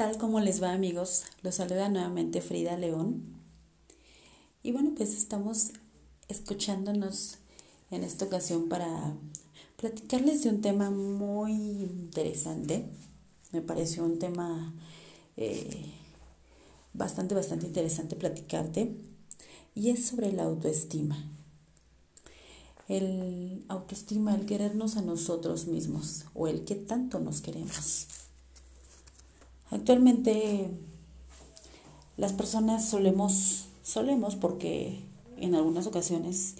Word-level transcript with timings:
tal? 0.00 0.16
¿Cómo 0.16 0.40
les 0.40 0.62
va 0.62 0.72
amigos? 0.72 1.24
Los 1.42 1.56
saluda 1.56 1.90
nuevamente 1.90 2.40
Frida 2.40 2.74
León. 2.78 3.22
Y 4.62 4.72
bueno, 4.72 4.94
pues 4.96 5.14
estamos 5.14 5.72
escuchándonos 6.26 7.36
en 7.90 8.02
esta 8.02 8.24
ocasión 8.24 8.70
para 8.70 9.12
platicarles 9.76 10.42
de 10.42 10.48
un 10.48 10.62
tema 10.62 10.88
muy 10.88 11.52
interesante. 11.52 12.86
Me 13.52 13.60
pareció 13.60 14.02
un 14.02 14.18
tema 14.18 14.72
eh, 15.36 15.92
bastante, 16.94 17.34
bastante 17.34 17.66
interesante 17.66 18.16
platicarte. 18.16 18.96
Y 19.74 19.90
es 19.90 20.06
sobre 20.06 20.32
la 20.32 20.44
autoestima. 20.44 21.22
El 22.88 23.66
autoestima, 23.68 24.34
el 24.34 24.46
querernos 24.46 24.96
a 24.96 25.02
nosotros 25.02 25.66
mismos 25.66 26.24
o 26.32 26.48
el 26.48 26.64
que 26.64 26.74
tanto 26.74 27.20
nos 27.20 27.42
queremos. 27.42 28.06
Actualmente 29.70 30.68
las 32.16 32.32
personas 32.32 32.88
solemos, 32.88 33.68
solemos 33.82 34.36
porque 34.36 35.04
en 35.36 35.54
algunas 35.54 35.86
ocasiones 35.86 36.56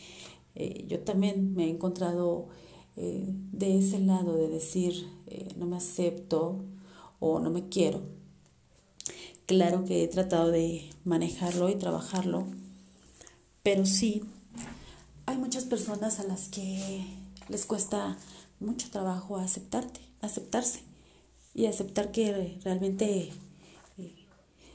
eh, 0.54 0.86
yo 0.88 1.00
también 1.00 1.54
me 1.54 1.64
he 1.64 1.70
encontrado 1.70 2.48
eh, 2.96 3.26
de 3.52 3.78
ese 3.78 3.98
lado 3.98 4.36
de 4.36 4.48
decir 4.48 5.08
eh, 5.26 5.48
no 5.56 5.66
me 5.66 5.76
acepto 5.76 6.64
o 7.18 7.40
no 7.40 7.50
me 7.50 7.68
quiero. 7.68 8.00
Claro 9.46 9.84
que 9.84 10.04
he 10.04 10.08
tratado 10.08 10.50
de 10.52 10.88
manejarlo 11.04 11.68
y 11.68 11.74
trabajarlo, 11.74 12.46
pero 13.64 13.84
sí 13.86 14.22
hay 15.26 15.36
muchas 15.36 15.64
personas 15.64 16.20
a 16.20 16.24
las 16.24 16.48
que 16.48 17.04
les 17.48 17.66
cuesta 17.66 18.16
mucho 18.60 18.88
trabajo 18.90 19.36
aceptarte, 19.36 20.00
aceptarse 20.20 20.89
y 21.54 21.66
aceptar 21.66 22.12
que 22.12 22.58
realmente 22.62 23.30
eh, 23.98 24.14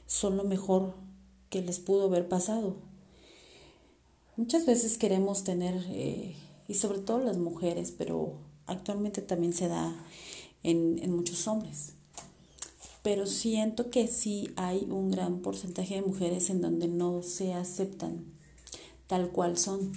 son 0.07 0.37
lo 0.37 0.43
mejor 0.43 0.93
que 1.49 1.61
les 1.61 1.79
pudo 1.79 2.05
haber 2.05 2.27
pasado. 2.27 2.75
Muchas 4.37 4.65
veces 4.65 4.97
queremos 4.97 5.43
tener, 5.43 5.85
eh, 5.89 6.35
y 6.67 6.73
sobre 6.73 6.99
todo 6.99 7.19
las 7.19 7.37
mujeres, 7.37 7.93
pero 7.97 8.33
actualmente 8.65 9.21
también 9.21 9.53
se 9.53 9.67
da 9.67 9.95
en, 10.63 10.99
en 11.01 11.15
muchos 11.15 11.47
hombres. 11.47 11.93
Pero 13.01 13.27
siento 13.27 13.89
que 13.89 14.07
sí 14.07 14.49
hay 14.55 14.87
un 14.89 15.11
gran 15.11 15.39
porcentaje 15.39 15.95
de 15.95 16.01
mujeres 16.01 16.49
en 16.49 16.61
donde 16.61 16.87
no 16.87 17.21
se 17.21 17.53
aceptan 17.53 18.35
tal 19.07 19.29
cual 19.29 19.57
son. 19.57 19.91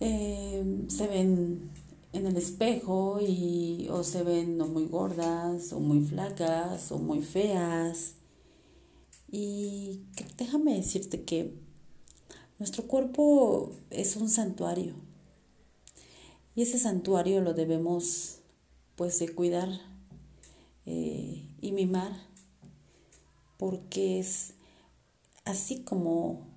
Eh, 0.00 0.84
se 0.88 1.06
ven 1.06 1.70
en 2.12 2.26
el 2.26 2.36
espejo 2.36 3.20
y 3.20 3.88
o 3.90 4.02
se 4.04 4.22
ven 4.22 4.58
no 4.58 4.66
muy 4.66 4.86
gordas 4.86 5.72
o 5.72 5.80
muy 5.80 6.00
flacas 6.00 6.90
o 6.92 6.98
muy 6.98 7.22
feas. 7.22 8.14
Y 9.30 10.02
déjame 10.36 10.74
decirte 10.74 11.22
que 11.22 11.54
nuestro 12.58 12.84
cuerpo 12.84 13.72
es 13.90 14.16
un 14.16 14.28
santuario 14.28 14.94
y 16.58 16.62
ese 16.62 16.76
santuario 16.80 17.40
lo 17.40 17.54
debemos 17.54 18.40
pues 18.96 19.20
de 19.20 19.32
cuidar 19.32 19.68
eh, 20.86 21.48
y 21.60 21.70
mimar 21.70 22.10
porque 23.58 24.18
es 24.18 24.54
así 25.44 25.84
como 25.84 26.48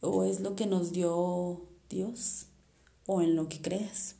o 0.00 0.22
es 0.22 0.38
lo 0.38 0.54
que 0.54 0.66
nos 0.66 0.92
dio 0.92 1.60
Dios 1.88 2.46
o 3.06 3.20
en 3.20 3.34
lo 3.34 3.48
que 3.48 3.60
creas. 3.60 4.19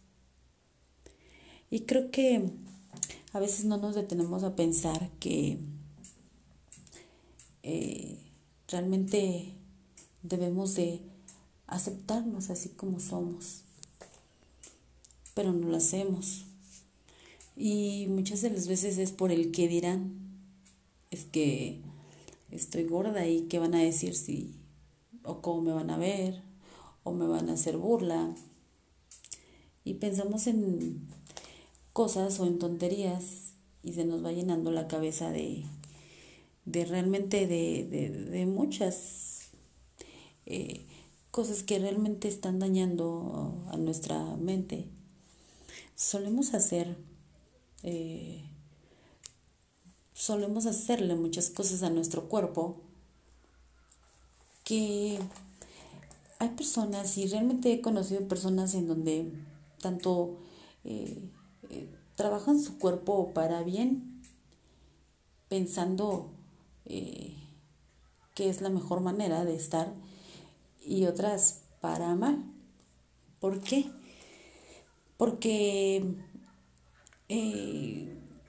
Y 1.71 1.81
creo 1.81 2.11
que 2.11 2.51
a 3.33 3.39
veces 3.39 3.65
no 3.65 3.77
nos 3.77 3.95
detenemos 3.95 4.43
a 4.43 4.57
pensar 4.57 5.09
que 5.21 5.59
eh, 7.63 8.19
realmente 8.69 9.55
debemos 10.23 10.75
de 10.75 11.01
aceptarnos 11.69 12.51
así 12.51 12.71
como 12.71 12.99
somos, 12.99 13.63
pero 15.35 15.53
no 15.53 15.69
lo 15.69 15.77
hacemos. 15.77 16.47
Y 17.57 18.07
muchas 18.09 18.43
de 18.43 18.51
las 18.51 18.67
veces 18.67 18.99
es 18.99 19.13
por 19.13 19.31
el 19.31 19.53
que 19.53 19.69
dirán, 19.69 20.19
es 21.13 21.25
que 21.25 21.81
estoy 22.51 22.85
gorda 22.85 23.27
y 23.29 23.43
qué 23.43 23.61
van 23.61 23.75
a 23.75 23.83
decir 23.83 24.17
si, 24.17 24.57
o 25.23 25.41
cómo 25.41 25.63
me 25.63 25.73
van 25.73 25.91
a 25.91 25.99
ver, 25.99 26.43
o 27.05 27.13
me 27.13 27.27
van 27.27 27.49
a 27.49 27.53
hacer 27.53 27.77
burla. 27.77 28.35
Y 29.85 29.95
pensamos 29.95 30.47
en 30.47 31.07
cosas 31.93 32.39
o 32.41 32.47
en 32.47 32.59
tonterías 32.59 33.55
y 33.83 33.93
se 33.93 34.05
nos 34.05 34.25
va 34.25 34.33
llenando 34.33 34.71
la 34.71 34.89
cabeza 34.89 35.31
de, 35.31 35.65
de 36.65 36.85
realmente 36.85 37.47
de, 37.47 38.29
de, 38.31 38.47
muchas 38.47 39.51
eh, 40.47 40.87
cosas 41.31 41.63
que 41.63 41.79
realmente 41.79 42.29
están 42.29 42.59
dañando 42.59 43.55
a 43.71 43.77
nuestra 43.77 44.19
mente. 44.37 44.89
Solemos 45.95 46.55
hacer, 46.55 46.97
eh, 47.83 48.45
solemos 50.13 50.67
hacerle 50.67 51.15
muchas 51.15 51.51
cosas 51.51 51.83
a 51.83 51.91
nuestro 51.91 52.29
cuerpo 52.29 52.81
que 54.65 55.19
hay 56.39 56.49
personas 56.51 57.19
y 57.19 57.27
realmente 57.27 57.73
he 57.73 57.81
conocido 57.81 58.27
personas 58.29 58.75
en 58.75 58.87
donde 58.87 59.33
tanto 59.81 60.39
eh, 60.85 61.29
eh, 61.71 61.89
trabajan 62.17 62.61
su 62.61 62.79
cuerpo 62.79 63.33
para 63.33 63.63
bien, 63.63 64.23
pensando 65.49 66.31
eh, 66.85 67.37
que 68.35 68.49
es 68.49 68.61
la 68.61 68.69
mejor 68.69 69.01
manera 69.01 69.45
de 69.45 69.55
estar, 69.55 69.93
y 70.85 71.07
otras 71.07 71.63
para 71.81 72.15
mal. 72.15 72.45
¿Por 73.39 73.61
qué? 73.61 73.91
Porque 75.17 76.05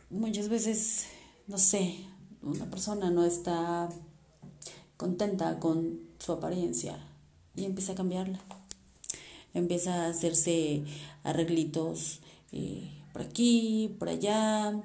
muchas 0.10 0.50
veces, 0.50 1.08
no 1.48 1.58
sé, 1.58 1.96
una 2.42 2.70
persona 2.70 3.10
no 3.10 3.26
está 3.26 3.90
contenta 4.98 5.60
con 5.60 6.00
su 6.20 6.32
apariencia 6.32 6.98
y 7.56 7.66
empieza 7.66 7.94
a 7.94 7.96
cambiarla. 7.96 8.40
Empieza 9.54 10.06
a 10.06 10.10
hacerse 10.10 10.84
arreglitos 11.24 12.22
por 13.14 13.22
aquí, 13.22 13.96
por 14.00 14.10
allá. 14.10 14.84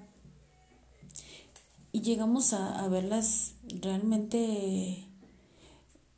Y 1.93 2.03
llegamos 2.03 2.53
a, 2.53 2.87
verlas 2.89 3.55
realmente 3.65 5.09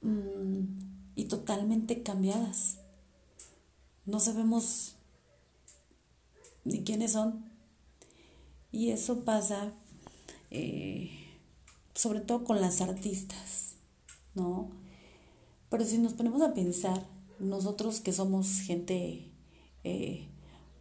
mm, 0.03 0.63
y 1.15 1.25
totalmente 1.27 2.03
cambiadas. 2.03 2.79
No 4.07 4.21
sabemos 4.21 4.97
ni 6.65 6.83
quiénes 6.85 7.13
son. 7.13 7.45
Y 8.73 8.91
eso 8.91 9.25
pasa 9.25 9.73
eh, 10.51 11.11
sobre 11.95 12.21
todo 12.21 12.45
con 12.45 12.61
las 12.61 12.81
artistas, 12.81 13.75
¿no? 14.35 14.71
Pero 15.69 15.85
si 15.85 15.99
nos 15.99 16.15
ponemos 16.15 16.43
a 16.43 16.55
pensar, 16.55 17.05
nosotros 17.39 18.01
que 18.01 18.13
somos 18.13 18.61
gente, 18.61 19.31
eh, 19.85 20.29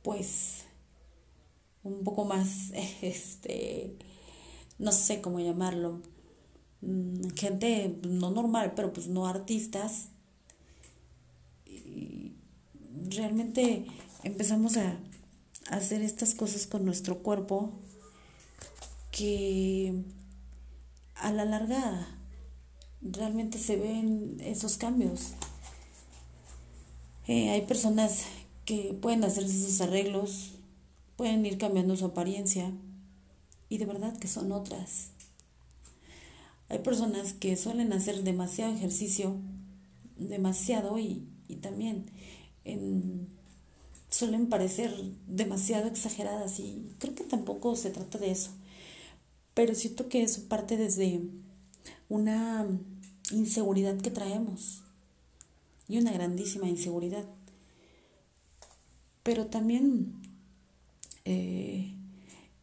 pues, 0.03 0.66
un 1.87 2.03
poco 2.03 2.25
más, 2.25 2.71
este, 3.01 3.95
no 4.77 4.91
sé 4.91 5.21
cómo 5.21 5.39
llamarlo, 5.39 6.01
mm, 6.81 7.29
gente 7.35 7.99
no 8.03 8.31
normal, 8.31 8.73
pero 8.75 8.93
pues 8.93 9.07
no 9.07 9.27
artistas. 9.27 10.09
Y 11.65 12.33
realmente 13.09 13.85
empezamos 14.23 14.77
a 14.77 14.97
hacer 15.69 16.01
estas 16.01 16.35
cosas 16.35 16.67
con 16.67 16.85
nuestro 16.85 17.19
cuerpo 17.19 17.71
que 19.11 20.03
a 21.15 21.31
la 21.31 21.45
larga 21.45 22.07
realmente 23.01 23.57
se 23.57 23.75
ven 23.75 24.37
esos 24.41 24.77
cambios. 24.77 25.33
Eh, 27.27 27.49
hay 27.49 27.61
personas 27.61 28.23
que 28.65 28.97
pueden 29.01 29.23
hacerse 29.23 29.57
esos 29.57 29.81
arreglos 29.81 30.56
pueden 31.17 31.45
ir 31.45 31.57
cambiando 31.57 31.97
su 31.97 32.05
apariencia 32.05 32.71
y 33.67 33.79
de 33.79 33.85
verdad 33.85 34.17
que 34.17 34.29
son 34.29 34.53
otras. 34.53 35.09
Hay 36.69 36.79
personas 36.79 37.33
que 37.33 37.57
suelen 37.57 37.91
hacer 37.91 38.23
demasiado 38.23 38.73
ejercicio, 38.73 39.35
demasiado 40.17 40.97
y, 40.99 41.27
también 41.61 42.05
suelen 44.09 44.47
parecer 44.47 44.93
demasiado 45.27 45.87
exageradas 45.87 46.59
y 46.59 46.93
creo 46.99 47.15
que 47.15 47.23
tampoco 47.23 47.75
se 47.75 47.89
trata 47.89 48.17
de 48.17 48.31
eso. 48.31 48.51
Pero 49.53 49.73
siento 49.73 50.07
que 50.07 50.21
eso 50.21 50.43
parte 50.47 50.77
desde 50.77 51.21
una 52.09 52.67
inseguridad 53.31 53.97
que 53.97 54.11
traemos 54.11 54.83
y 55.87 55.97
una 55.97 56.11
grandísima 56.11 56.67
inseguridad. 56.67 57.25
Pero 59.23 59.47
también 59.47 60.26
eh, 61.29 61.93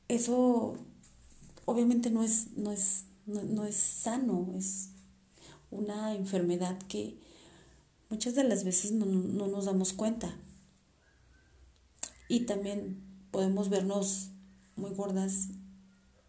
eso 0.08 0.78
obviamente 1.66 2.10
no 2.10 2.22
es, 2.22 2.56
no 2.56 2.72
es, 2.72 3.04
no, 3.26 3.66
es 3.66 3.76
sano, 3.76 4.54
es 4.56 4.88
una 5.70 6.14
enfermedad 6.14 6.78
que 6.88 7.18
muchas 8.08 8.34
de 8.34 8.44
las 8.44 8.64
veces 8.64 8.92
no, 8.92 9.04
no 9.04 9.48
nos 9.48 9.66
damos 9.66 9.92
cuenta. 9.92 10.34
Y 12.26 12.46
también 12.46 13.02
podemos 13.30 13.68
vernos 13.68 14.30
muy 14.76 14.94
gordas 14.94 15.48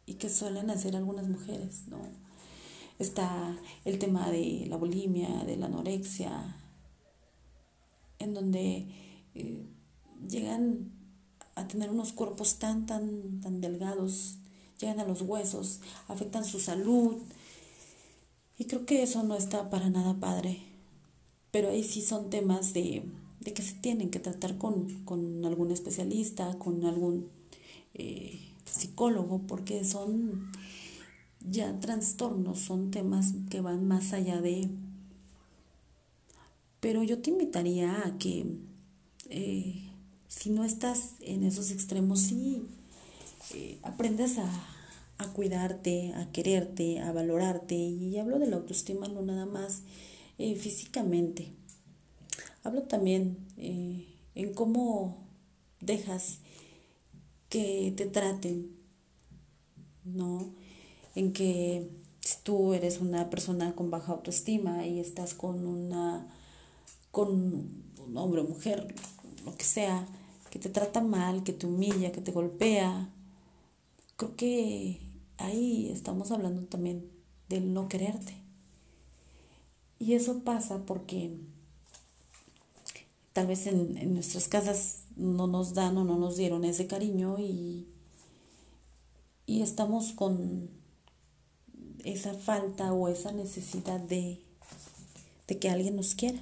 y 0.06 0.16
que 0.16 0.30
suelen 0.30 0.70
hacer 0.70 0.98
algunas 0.98 1.30
mujeres, 1.30 1.88
¿no? 1.88 2.02
Está 3.00 3.58
el 3.86 3.98
tema 3.98 4.30
de 4.30 4.66
la 4.68 4.76
bulimia, 4.76 5.46
de 5.46 5.56
la 5.56 5.68
anorexia, 5.68 6.58
en 8.20 8.34
donde 8.34 8.88
eh, 9.36 9.66
llegan 10.28 10.94
a 11.56 11.68
tener 11.68 11.90
unos 11.90 12.12
cuerpos 12.12 12.56
tan, 12.60 12.86
tan, 12.86 13.42
tan 13.42 13.62
delgados, 13.62 14.38
llegan 14.80 15.00
a 15.00 15.06
los 15.06 15.22
huesos, 15.22 15.80
afectan 16.07 16.46
su 16.46 16.60
salud. 16.60 17.16
Y 18.57 18.66
creo 18.66 18.86
que 18.86 19.04
eso 19.04 19.24
no 19.24 19.36
está 19.36 19.69
para 19.69 19.90
nada 19.90 20.19
padre. 20.19 20.60
Pero 21.52 21.69
ahí 21.69 21.84
sí 21.84 22.02
son 22.02 22.30
temas 22.30 22.74
de, 22.74 23.04
de 23.40 23.54
que 23.54 23.62
se 23.62 23.74
tienen 23.75 24.10
que 24.10 24.19
tratar 24.19 24.57
con, 24.57 25.06
con 25.06 25.46
algún 25.46 25.72
especialista, 25.72 26.57
con 26.60 26.86
algún 26.86 27.30
eh, 27.94 28.40
psicólogo, 28.66 29.42
porque 29.48 29.86
son 29.86 30.51
ya 31.40 31.80
trastornos, 31.80 32.60
son 32.60 32.92
temas 32.92 33.34
que 33.50 33.62
van 33.62 33.88
más 33.88 34.13
allá 34.13 34.42
de... 34.42 34.69
Pero 36.81 37.04
yo 37.04 37.19
te 37.22 37.31
invitaría 37.31 38.06
a 38.06 38.18
que 38.18 38.46
eh, 39.30 39.85
si 40.38 40.50
no 40.50 40.64
estás 40.64 41.14
en 41.22 41.44
esos 41.44 41.72
extremos, 41.72 42.20
sí 42.20 42.68
eh, 43.54 43.80
aprendas 43.84 44.38
a, 44.38 44.50
a, 45.18 45.28
cuidarte, 45.34 46.14
a 46.14 46.32
quererte, 46.32 47.00
a 47.00 47.12
valorarte. 47.12 47.76
Y 47.76 48.18
hablo 48.20 48.40
de 48.40 48.48
la 48.48 48.58
autoestima 48.58 49.08
no 49.08 49.22
nada 49.22 49.46
más 49.46 49.82
eh, 50.38 50.56
físicamente. 50.56 51.52
Hablo 52.64 52.84
también 52.84 53.38
en 53.58 54.54
cómo 54.54 55.18
dejas 55.82 56.40
que 57.50 57.94
te 57.96 58.06
traten, 58.06 58.76
¿no? 60.04 60.52
en 61.16 61.32
que 61.32 61.90
si 62.20 62.38
tú 62.44 62.74
eres 62.74 63.00
una 63.00 63.30
persona 63.30 63.74
con 63.74 63.90
baja 63.90 64.12
autoestima 64.12 64.86
y 64.86 65.00
estás 65.00 65.34
con 65.34 65.66
una 65.66 66.28
con 67.12 67.30
un 67.30 68.18
hombre 68.18 68.42
o 68.42 68.44
mujer, 68.44 68.94
lo 69.46 69.56
que 69.56 69.64
sea, 69.64 70.06
que 70.56 70.60
te 70.60 70.69
trata 70.69 71.02
mal, 71.02 71.44
que 71.44 71.52
te 71.52 71.68
humilla, 71.68 72.13
que 72.13 72.22
te 72.22 72.31
golpea, 72.31 73.10
creo 74.16 74.38
que 74.38 75.02
ahí 75.36 75.90
estamos 75.92 76.31
hablando 76.31 76.66
también 76.68 77.12
del 77.50 77.74
no 77.74 77.90
quererte. 77.90 78.38
Y 80.00 80.13
eso 80.13 80.46
pasa 80.46 80.86
porque 80.86 81.36
tal 83.34 83.48
vez 83.48 83.68
en, 83.68 83.98
en, 83.98 84.13
nuestras 84.13 84.48
casas 84.48 85.02
no 85.18 85.46
nos 85.46 85.74
dan 85.74 85.98
o 85.98 86.06
no 86.06 86.18
nos 86.18 86.38
dieron 86.38 86.63
ese 86.63 86.88
cariño 86.88 87.36
y, 87.38 87.90
y 89.46 89.62
estamos 89.62 90.13
con 90.13 90.69
esa 92.06 92.34
falta 92.34 92.94
o 92.94 93.10
esa 93.10 93.34
necesidad 93.34 94.00
de, 94.00 94.40
de 95.50 95.60
que 95.60 95.69
alguien 95.69 95.98
nos 95.98 96.16
quiera. 96.16 96.40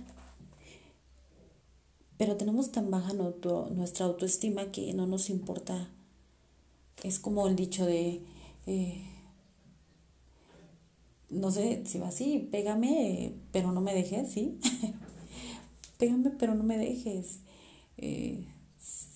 Pero 2.24 2.38
tenemos 2.38 2.72
tan 2.72 2.90
baja 2.90 3.12
nuestra 3.12 4.06
autoestima 4.06 4.72
que 4.72 4.94
no 4.94 5.06
nos 5.06 5.30
importa. 5.30 5.90
Es 7.04 7.20
como 7.20 7.50
el 7.50 7.58
dicho 7.58 7.86
de, 7.86 8.22
eh, 8.66 9.04
no 11.30 11.52
sé 11.52 11.84
si 11.86 12.00
va 12.00 12.08
así, 12.08 12.48
pégame, 12.50 13.34
pero 13.52 13.74
no 13.74 13.82
me 13.82 13.94
dejes, 13.94 14.32
¿sí? 14.32 14.58
pégame, 15.98 16.30
pero 16.30 16.56
no 16.56 16.64
me 16.64 16.78
dejes. 16.78 17.42
Eh, 17.98 18.48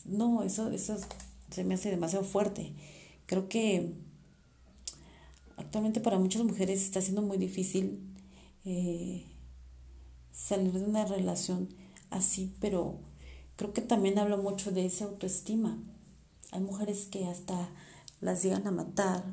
no, 0.04 0.44
eso, 0.44 0.70
eso 0.72 0.98
se 1.50 1.64
me 1.64 1.76
hace 1.76 1.90
demasiado 1.90 2.26
fuerte. 2.26 2.74
Creo 3.26 3.48
que 3.48 3.94
actualmente 5.56 6.02
para 6.02 6.20
muchas 6.20 6.44
mujeres 6.44 6.84
está 6.84 7.00
siendo 7.00 7.22
muy 7.22 7.38
difícil 7.38 8.02
eh, 8.66 9.24
salir 10.34 10.74
de 10.74 10.84
una 10.84 11.06
relación 11.06 11.87
así, 12.10 12.54
pero 12.60 13.00
creo 13.56 13.74
que 13.74 13.82
también 13.82 14.20
habla 14.20 14.38
mucho 14.38 14.72
de 14.72 14.86
esa 14.86 15.06
autoestima. 15.06 15.78
Hay 16.52 16.62
mujeres 16.62 17.08
que 17.12 17.26
hasta 17.26 17.70
las 18.22 18.44
llegan 18.44 18.68
a 18.68 18.72
matar 18.72 19.24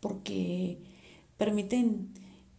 porque 0.00 0.78
permiten 1.36 2.08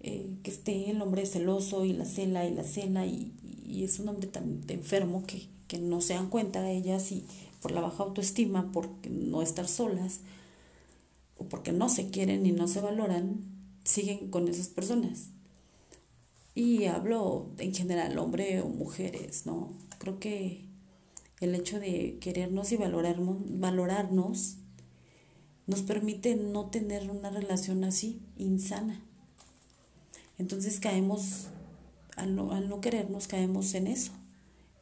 eh, 0.02 0.36
que 0.44 0.52
esté 0.52 0.90
el 0.90 1.02
hombre 1.02 1.26
celoso 1.26 1.86
y 1.86 1.94
la 1.94 2.06
cela 2.06 2.46
y 2.46 2.54
la 2.54 2.64
cela 2.64 3.06
y, 3.06 3.34
es 3.68 4.00
un 4.00 4.08
hombre 4.08 4.28
tan 4.28 4.62
enfermo 4.70 5.24
que, 5.28 5.48
que 5.68 5.80
no 5.80 6.00
se 6.00 6.14
dan 6.14 6.30
cuenta 6.30 6.72
ellas 6.72 7.12
y 7.12 7.26
por 7.62 7.72
la 7.72 7.82
baja 7.82 8.04
autoestima, 8.04 8.72
por 8.72 8.90
no 9.10 9.42
estar 9.42 9.68
solas, 9.68 10.22
o 11.38 11.46
porque 11.46 11.72
no 11.72 11.90
se 11.90 12.10
quieren 12.10 12.46
y 12.46 12.52
no 12.52 12.68
se 12.68 12.80
valoran, 12.80 13.42
siguen 13.84 14.30
con 14.30 14.48
esas 14.48 14.68
personas. 14.68 15.30
Y 16.56 16.86
hablo 16.86 17.52
en 17.58 17.74
general, 17.74 18.18
hombre 18.18 18.62
o 18.62 18.70
mujeres, 18.70 19.46
¿no? 19.46 19.74
Creo 20.00 20.20
que 20.20 20.66
el 21.42 21.54
hecho 21.54 21.80
de 21.80 22.18
querernos 22.20 22.72
y 22.72 22.78
valorarnos, 22.78 24.58
nos 25.68 25.82
permite 25.82 26.36
no 26.36 26.70
tener 26.70 27.10
una 27.10 27.30
relación 27.30 27.84
así, 27.84 28.22
insana. 28.38 29.02
Entonces 30.38 30.80
caemos, 30.80 31.48
al 32.16 32.36
no, 32.36 32.52
al 32.52 32.70
no 32.70 32.82
querernos, 32.82 33.28
caemos 33.28 33.74
en 33.74 33.88
eso, 33.88 34.12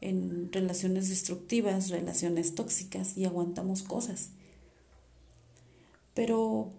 en 0.00 0.52
relaciones 0.52 1.08
destructivas, 1.08 1.88
relaciones 1.88 2.54
tóxicas 2.54 3.16
y 3.16 3.24
aguantamos 3.24 3.82
cosas. 3.82 4.30
Pero 6.12 6.72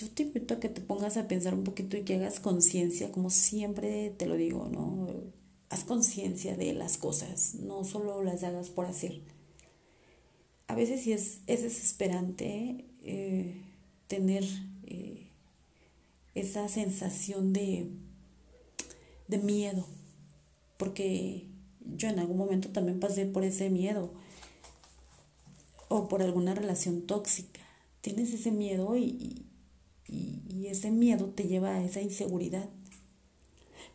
yo 0.00 0.10
te 0.10 0.22
invito 0.22 0.54
a 0.54 0.60
que 0.60 0.68
te 0.68 0.80
pongas 0.80 1.16
a 1.16 1.28
pensar 1.28 1.54
un 1.54 1.64
poquito 1.64 1.96
y 1.96 2.04
que 2.04 2.14
hagas 2.14 2.40
conciencia, 2.40 3.12
como 3.12 3.28
siempre 3.28 4.10
te 4.10 4.26
lo 4.26 4.36
digo, 4.36 4.68
¿no? 4.68 5.08
Haz 5.68 5.84
conciencia 5.84 6.56
de 6.56 6.72
las 6.72 6.96
cosas, 6.96 7.54
no 7.56 7.84
solo 7.84 8.22
las 8.22 8.42
hagas 8.42 8.70
por 8.70 8.86
hacer. 8.86 9.20
A 10.68 10.74
veces 10.74 11.02
sí 11.02 11.12
es, 11.12 11.40
es 11.46 11.62
desesperante 11.62 12.86
eh, 13.02 13.62
tener 14.06 14.44
eh, 14.84 15.28
esa 16.34 16.68
sensación 16.68 17.52
de, 17.52 17.90
de 19.28 19.38
miedo, 19.38 19.86
porque 20.78 21.46
yo 21.96 22.08
en 22.08 22.18
algún 22.18 22.38
momento 22.38 22.70
también 22.70 23.00
pasé 23.00 23.26
por 23.26 23.44
ese 23.44 23.68
miedo 23.68 24.14
o 25.88 26.08
por 26.08 26.22
alguna 26.22 26.54
relación 26.54 27.02
tóxica 27.02 27.60
tienes 28.00 28.32
ese 28.32 28.50
miedo 28.50 28.96
y, 28.96 29.46
ese 30.70 30.90
miedo 30.90 31.26
te 31.26 31.44
lleva 31.44 31.74
a 31.74 31.84
esa 31.84 32.00
inseguridad. 32.00 32.68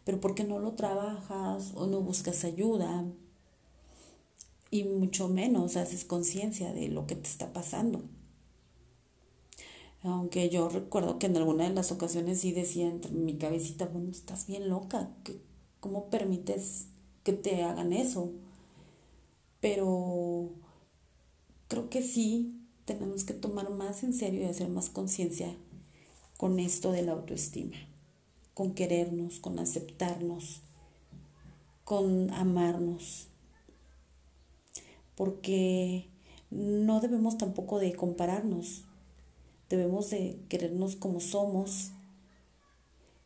Pero 0.03 0.19
porque 0.19 0.43
no 0.43 0.59
lo 0.59 0.73
trabajas 0.73 1.71
o 1.75 1.87
no 1.87 2.01
buscas 2.01 2.43
ayuda 2.43 3.05
y 4.69 4.83
mucho 4.83 5.29
menos 5.29 5.77
haces 5.77 6.05
conciencia 6.05 6.73
de 6.73 6.89
lo 6.89 7.07
que 7.07 7.15
te 7.15 7.27
está 7.27 7.53
pasando. 7.53 8.03
Aunque 10.03 10.49
yo 10.49 10.69
recuerdo 10.69 11.17
que 11.17 11.25
en 11.25 11.37
alguna 11.37 11.67
de 11.67 11.73
las 11.73 11.91
ocasiones 11.91 12.41
sí 12.41 12.51
decía 12.51 12.87
entre 12.87 13.11
mi 13.11 13.37
cabecita, 13.37 13.85
bueno, 13.85 14.11
estás 14.11 14.45
bien 14.45 14.69
loca, 14.69 15.09
¿cómo 15.79 16.09
permites 16.11 16.87
que 17.23 17.33
te 17.33 17.63
hagan 17.63 17.91
eso? 17.91 18.31
Pero 19.61 20.51
creo 21.67 21.89
que 21.89 22.03
sí 22.03 22.61
tenemos 22.85 23.23
que 23.23 23.33
tomar 23.33 23.71
más 23.71 24.03
en 24.03 24.13
serio 24.13 24.41
y 24.41 24.45
hacer 24.45 24.69
más 24.69 24.91
conciencia 24.91 25.55
con 26.37 26.59
esto 26.59 26.91
de 26.91 27.01
la 27.01 27.13
autoestima, 27.13 27.77
con 28.53 28.73
querernos, 28.73 29.39
con 29.39 29.59
aceptarnos, 29.59 30.61
con 31.83 32.31
amarnos, 32.31 33.27
porque 35.15 36.07
no 36.51 36.99
debemos 36.99 37.37
tampoco 37.37 37.79
de 37.79 37.95
compararnos, 37.95 38.83
debemos 39.69 40.09
de 40.09 40.39
querernos 40.49 40.95
como 40.95 41.19
somos, 41.19 41.91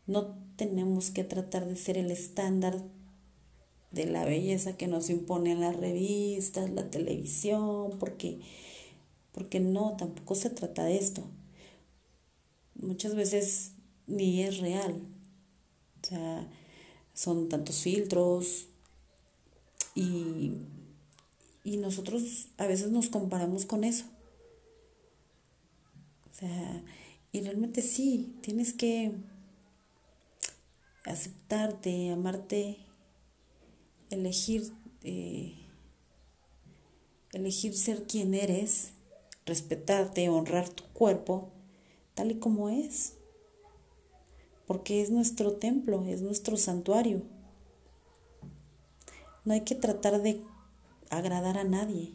no 0.08 0.36
tenemos 0.56 1.12
que 1.12 1.24
tratar 1.24 1.66
de 1.66 1.76
ser 1.76 1.98
el 1.98 2.12
estándar 2.12 2.84
de 3.92 4.06
la 4.06 4.26
belleza 4.26 4.78
que 4.78 4.88
nos 4.88 5.10
imponen 5.10 5.62
las 5.62 5.76
revistas, 5.76 6.70
la 6.70 6.90
televisión, 6.90 7.98
porque 8.00 8.40
porque 9.32 9.60
no, 9.60 9.96
tampoco 9.98 10.36
se 10.36 10.50
trata 10.50 10.84
de 10.84 10.98
esto. 10.98 11.24
Muchas 12.82 13.16
veces 13.16 13.74
ni 14.08 14.44
es 14.44 14.60
real. 14.60 15.02
O 16.02 16.08
sea, 16.08 16.50
son 17.14 17.50
tantos 17.50 17.82
filtros 17.82 18.68
y, 19.96 20.54
y 21.64 21.78
nosotros 21.78 22.48
a 22.58 22.68
veces 22.68 22.90
nos 22.90 23.10
comparamos 23.10 23.66
con 23.66 23.84
eso. 23.84 24.06
O 26.32 26.34
sea, 26.34 26.84
y 27.34 27.42
realmente 27.42 27.82
sí, 27.82 28.38
tienes 28.42 28.74
que 28.74 29.12
aceptarte, 31.04 32.12
amarte, 32.12 32.78
elegir, 34.10 34.72
eh, 35.04 35.56
elegir 37.34 37.76
ser 37.76 38.04
quien 38.04 38.34
eres, 38.34 38.92
respetarte, 39.46 40.30
honrar 40.30 40.70
tu 40.70 40.86
cuerpo 40.94 41.52
tal 42.20 42.32
y 42.32 42.36
como 42.36 42.68
es, 42.68 43.14
porque 44.68 45.02
es 45.02 45.10
nuestro 45.10 45.54
templo, 45.54 46.04
es 46.04 46.22
nuestro 46.22 46.58
santuario. 46.58 47.22
No 49.46 49.54
hay 49.54 49.62
que 49.62 49.74
tratar 49.74 50.22
de 50.22 50.44
agradar 51.10 51.58
a 51.58 51.64
nadie, 51.64 52.12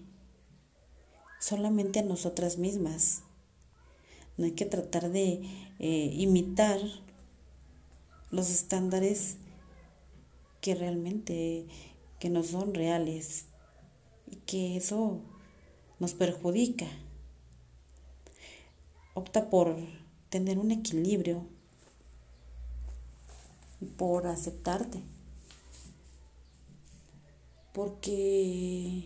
solamente 1.41 2.01
a 2.01 2.03
nosotras 2.03 2.59
mismas. 2.59 3.23
No 4.37 4.45
hay 4.45 4.51
que 4.51 4.67
tratar 4.67 5.11
de 5.11 5.41
eh, 5.79 6.11
imitar 6.13 6.79
los 8.31 8.51
estándares 8.51 9.39
que 10.61 10.75
realmente 10.75 11.65
que 12.21 12.29
no 12.29 12.43
son 12.43 12.75
reales 12.75 13.47
y 14.31 14.37
que 14.37 14.77
eso 14.77 15.23
nos 15.99 16.13
perjudica. 16.13 16.89
Opta 19.14 19.49
por 19.49 19.76
tener 20.28 20.59
un 20.59 20.71
equilibrio 20.71 21.47
y 23.80 23.87
por 23.87 24.26
aceptarte. 24.26 25.00
Porque 27.73 29.04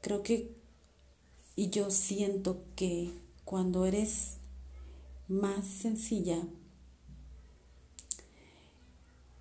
creo 0.00 0.22
que 0.22 0.54
y 1.56 1.70
yo 1.70 1.90
siento 1.90 2.64
que 2.74 3.12
cuando 3.44 3.86
eres 3.86 4.38
más 5.28 5.64
sencilla 5.64 6.42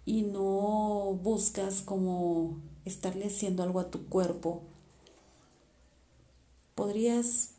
y 0.05 0.21
no 0.21 1.17
buscas 1.23 1.81
como 1.81 2.59
estarle 2.85 3.27
haciendo 3.27 3.63
algo 3.63 3.79
a 3.79 3.89
tu 3.89 4.05
cuerpo, 4.07 4.61
podrías 6.75 7.51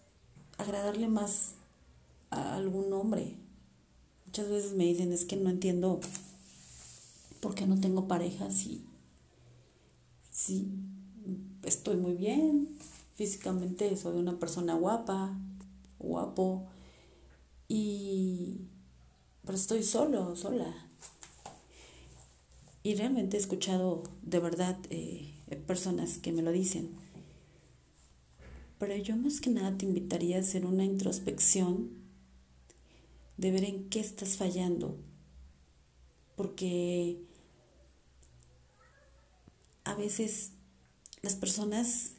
agradarle 0.58 1.08
más 1.08 1.54
a 2.34 2.56
algún 2.56 2.92
hombre. 2.92 3.36
Muchas 4.26 4.48
veces 4.48 4.72
me 4.74 4.84
dicen, 4.84 5.12
es 5.12 5.24
que 5.24 5.36
no 5.36 5.50
entiendo 5.50 6.00
por 7.40 7.54
qué 7.54 7.66
no 7.66 7.78
tengo 7.80 8.08
pareja 8.08 8.50
si, 8.50 8.84
si 10.30 10.68
estoy 11.62 11.96
muy 11.96 12.14
bien, 12.14 12.68
físicamente 13.14 13.96
soy 13.96 14.18
una 14.18 14.38
persona 14.38 14.74
guapa, 14.74 15.38
guapo, 15.98 16.66
y 17.68 18.60
pero 19.44 19.56
estoy 19.56 19.82
solo, 19.82 20.36
sola. 20.36 20.74
Y 22.82 22.94
realmente 22.94 23.36
he 23.36 23.40
escuchado 23.40 24.02
de 24.22 24.38
verdad 24.40 24.78
eh, 24.90 25.34
personas 25.66 26.18
que 26.18 26.32
me 26.32 26.42
lo 26.42 26.50
dicen. 26.50 26.90
Pero 28.78 28.96
yo 28.96 29.16
más 29.16 29.40
que 29.40 29.50
nada 29.50 29.76
te 29.76 29.86
invitaría 29.86 30.36
a 30.36 30.40
hacer 30.40 30.66
una 30.66 30.84
introspección 30.84 32.03
de 33.36 33.50
ver 33.50 33.64
en 33.64 33.88
qué 33.88 34.00
estás 34.00 34.36
fallando. 34.36 34.96
Porque 36.36 37.20
a 39.84 39.94
veces 39.94 40.52
las 41.22 41.34
personas 41.34 42.12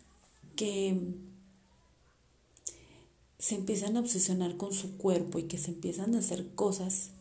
que 0.56 0.98
se 3.40 3.56
empiezan 3.56 3.98
a 3.98 4.00
obsesionar 4.00 4.58
con 4.58 4.74
su 4.74 4.98
cuerpo 4.98 5.40
y 5.40 5.44
que 5.44 5.58
se 5.58 5.72
empiezan 5.72 6.16
a 6.16 6.20
hacer 6.20 6.56
cosas, 6.56 7.12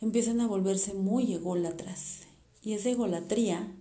empiezan 0.00 0.40
a 0.40 0.46
volverse 0.46 0.94
muy 0.94 1.32
ególatras. 1.34 2.20
Y 2.62 2.72
esa 2.72 2.90
egolatría, 2.90 3.74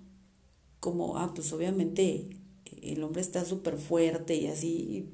como, 0.80 1.18
ah, 1.18 1.34
pues 1.34 1.52
obviamente 1.54 2.38
el 2.82 3.04
hombre 3.04 3.22
está 3.22 3.46
súper 3.46 3.78
fuerte 3.78 4.36
y 4.36 4.48
así, 4.48 5.10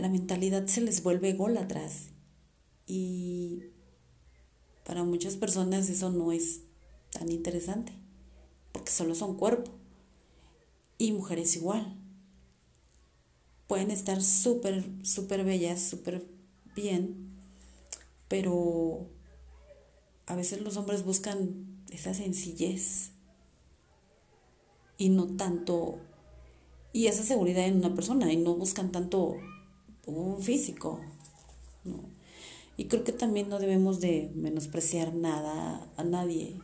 la 0.00 0.08
mentalidad 0.08 0.66
se 0.66 0.80
les 0.80 1.02
vuelve 1.02 1.30
ególatras. 1.30 2.08
Y 2.86 3.64
para 4.84 5.04
muchas 5.04 5.36
personas 5.36 5.88
eso 5.88 6.10
no 6.10 6.32
es 6.32 6.62
tan 7.10 7.30
interesante, 7.30 7.92
porque 8.72 8.90
solo 8.90 9.14
son 9.14 9.36
cuerpo. 9.36 9.70
Y 10.98 11.12
mujeres 11.12 11.56
igual 11.56 11.96
pueden 13.70 13.92
estar 13.92 14.20
súper, 14.20 14.84
súper 15.04 15.44
bellas, 15.44 15.80
súper 15.80 16.26
bien, 16.74 17.30
pero 18.26 19.06
a 20.26 20.34
veces 20.34 20.60
los 20.60 20.76
hombres 20.76 21.04
buscan 21.04 21.84
esa 21.92 22.12
sencillez 22.12 23.12
y 24.98 25.08
no 25.10 25.36
tanto, 25.36 26.00
y 26.92 27.06
esa 27.06 27.22
seguridad 27.22 27.64
en 27.64 27.76
una 27.76 27.94
persona, 27.94 28.32
y 28.32 28.36
no 28.36 28.56
buscan 28.56 28.90
tanto 28.90 29.36
un 30.16 30.42
físico, 30.42 31.00
Y 32.76 32.86
creo 32.86 33.04
que 33.04 33.12
también 33.12 33.50
no 33.50 33.58
debemos 33.58 34.00
de 34.00 34.30
menospreciar 34.34 35.14
nada 35.14 35.86
a 35.96 36.04
nadie, 36.04 36.58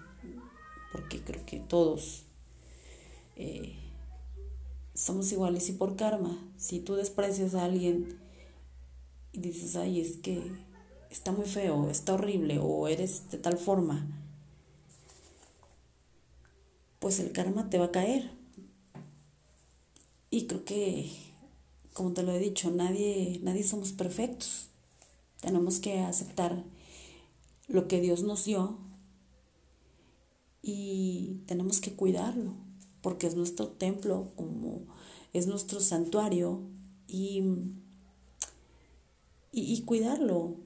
porque 0.93 1.21
creo 1.21 1.45
que 1.45 1.59
todos 1.61 2.25
eh, 3.37 3.77
somos 4.95 5.31
iguales 5.31 5.69
y 5.69 5.73
por 5.73 5.97
karma. 5.97 6.39
Si 6.57 6.81
tú 6.81 6.95
desprecias 6.95 7.55
a 7.55 7.65
alguien 7.65 8.19
y 9.33 9.41
dices, 9.41 9.77
ay, 9.77 10.01
es 10.01 10.17
que 10.17 10.43
está 11.11 11.33
muy 11.33 11.47
feo, 11.47 11.91
está 11.91 12.15
horrible 12.15 12.59
o 12.61 12.89
eres 12.89 13.31
de 13.31 13.39
tal 13.39 13.59
forma, 13.59 14.07
pues 16.99 17.21
el 17.21 17.33
karma 17.33 17.69
te 17.69 17.79
va 17.79 17.87
a 17.87 17.93
caer. 17.93 18.31
Y 20.31 20.47
creo 20.47 20.65
que, 20.65 21.11
como 21.97 22.13
te 22.13 22.23
lo 22.23 22.33
he 22.33 22.39
dicho, 22.39 22.71
nadie, 22.71 23.41
nadie 23.43 23.65
somos 23.65 23.93
perfectos. 23.93 24.69
Tenemos 25.41 25.81
que 25.81 26.01
aceptar 26.01 26.63
lo 27.69 27.89
que 27.89 28.03
Dios 28.03 28.23
nos 28.23 28.45
dio 28.45 28.77
y 30.61 31.41
tenemos 31.47 31.81
que 31.81 31.95
cuidarlo 31.95 32.53
porque 33.01 33.27
es 33.27 33.35
nuestro 33.35 33.69
templo, 33.69 34.31
como 34.37 34.83
es 35.33 35.47
nuestro 35.47 35.81
santuario 35.81 36.61
y, 37.09 37.43
y, 39.51 39.81
cuidarlo. 39.83 40.57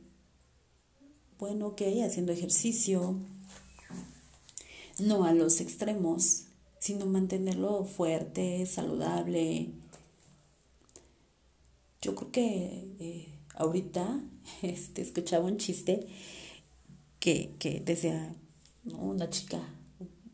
Bueno, 1.38 1.68
ok, 1.68 1.82
haciendo 2.04 2.32
ejercicio, 2.32 3.14
no 4.98 5.24
a 5.24 5.32
los 5.32 5.60
extremos, 5.60 6.46
sino 6.80 7.06
mantenerlo 7.06 7.84
fuerte, 7.84 8.66
saludable. 8.66 9.70
Yo 12.00 12.14
creo 12.14 12.32
que 12.32 12.94
eh, 12.98 13.38
ahorita 13.54 14.20
este, 14.62 15.02
escuchaba 15.02 15.44
un 15.44 15.58
chiste 15.58 16.06
que, 17.18 17.54
que 17.58 17.80
decía, 17.80 18.34
una 18.84 19.28
chica 19.30 19.60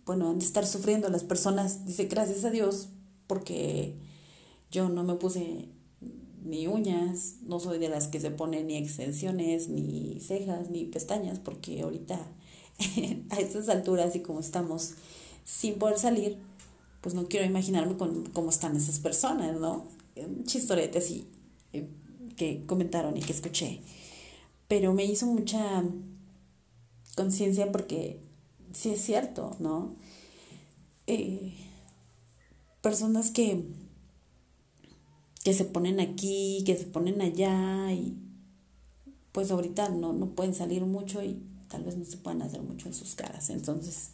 bueno, 0.07 0.31
han 0.31 0.39
de 0.39 0.45
estar 0.45 0.67
sufriendo 0.67 1.09
las 1.11 1.25
personas. 1.25 1.85
Dice, 1.85 2.05
gracias 2.05 2.45
a 2.45 2.51
Dios, 2.51 2.89
porque 3.27 3.97
yo 4.71 4.89
no 4.89 5.03
me 5.03 5.17
puse 5.17 5.69
ni 6.45 6.69
uñas, 6.69 7.39
no 7.43 7.59
soy 7.59 7.79
de 7.79 7.89
las 7.89 8.07
que 8.07 8.21
se 8.21 8.31
ponen 8.31 8.69
ni 8.69 8.77
extensiones, 8.77 9.69
ni 9.69 10.21
cejas, 10.21 10.71
ni 10.71 10.85
pestañas, 10.85 11.41
porque 11.41 11.83
ahorita 11.83 12.21
a 13.31 13.41
estas 13.41 13.69
alturas 13.69 14.15
y 14.15 14.21
como 14.21 14.39
estamos 14.39 14.93
sin 15.45 15.75
poder 15.75 15.99
salir, 15.99 16.39
pues 17.01 17.17
no 17.17 17.27
quiero 17.27 17.45
imaginarme 17.45 17.97
cómo 17.97 18.51
están 18.51 18.77
esas 18.77 19.01
personas, 19.01 19.59
¿no? 19.59 19.89
Un 20.17 20.45
chistorete 20.45 20.99
así 20.99 21.27
eh, 21.79 21.89
que 22.37 22.65
comentaron 22.67 23.17
y 23.17 23.21
que 23.21 23.33
escuché. 23.33 23.81
Pero 24.69 24.93
me 24.93 25.05
hizo 25.05 25.27
mucha 25.27 25.85
conciencia 27.17 27.71
porque 27.73 28.21
sí 28.73 28.91
es 28.91 29.01
cierto, 29.01 29.57
¿no? 29.59 29.95
Eh, 31.07 31.55
personas 32.83 33.31
que, 33.31 33.65
que 35.45 35.55
se 35.55 35.65
ponen 35.65 36.01
aquí, 36.01 36.63
que 36.67 36.77
se 36.77 36.85
ponen 36.85 37.21
allá 37.21 37.93
y 37.93 38.17
pues 39.33 39.51
ahorita 39.51 39.89
no, 39.91 40.13
no 40.13 40.31
pueden 40.31 40.55
salir 40.55 40.85
mucho 40.85 41.23
y 41.23 41.43
tal 41.69 41.85
vez 41.85 41.97
no 41.97 42.05
se 42.05 42.17
puedan 42.17 42.43
hacer 42.43 42.63
mucho 42.63 42.89
en 42.89 42.95
sus 42.95 43.15
caras. 43.15 43.51
Entonces, 43.51 44.11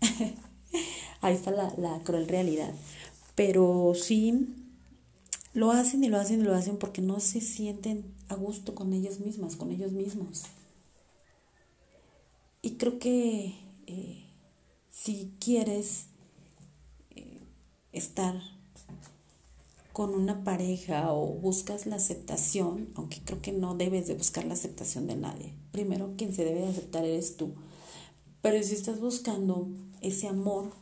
ahí 1.20 1.34
está 1.34 1.50
la, 1.50 1.72
la 1.76 2.00
cruel 2.02 2.28
realidad. 2.28 2.72
Pero 3.34 3.92
sí, 3.94 4.61
lo 5.54 5.70
hacen 5.70 6.02
y 6.02 6.08
lo 6.08 6.18
hacen 6.18 6.40
y 6.40 6.44
lo 6.44 6.54
hacen 6.54 6.78
porque 6.78 7.02
no 7.02 7.20
se 7.20 7.40
sienten 7.40 8.14
a 8.28 8.34
gusto 8.34 8.74
con 8.74 8.92
ellos 8.92 9.20
mismas, 9.20 9.56
con 9.56 9.70
ellos 9.70 9.92
mismos. 9.92 10.44
Y 12.62 12.76
creo 12.76 12.98
que 12.98 13.54
eh, 13.86 14.24
si 14.90 15.34
quieres 15.40 16.06
eh, 17.10 17.40
estar 17.92 18.40
con 19.92 20.14
una 20.14 20.42
pareja 20.42 21.12
o 21.12 21.26
buscas 21.26 21.84
la 21.86 21.96
aceptación, 21.96 22.88
aunque 22.94 23.20
creo 23.22 23.42
que 23.42 23.52
no 23.52 23.74
debes 23.74 24.06
de 24.06 24.14
buscar 24.14 24.44
la 24.46 24.54
aceptación 24.54 25.06
de 25.06 25.16
nadie. 25.16 25.54
Primero 25.70 26.14
quien 26.16 26.32
se 26.32 26.44
debe 26.44 26.60
de 26.60 26.68
aceptar 26.68 27.04
eres 27.04 27.36
tú. 27.36 27.54
Pero 28.40 28.62
si 28.62 28.74
estás 28.74 29.00
buscando 29.00 29.68
ese 30.00 30.28
amor, 30.28 30.72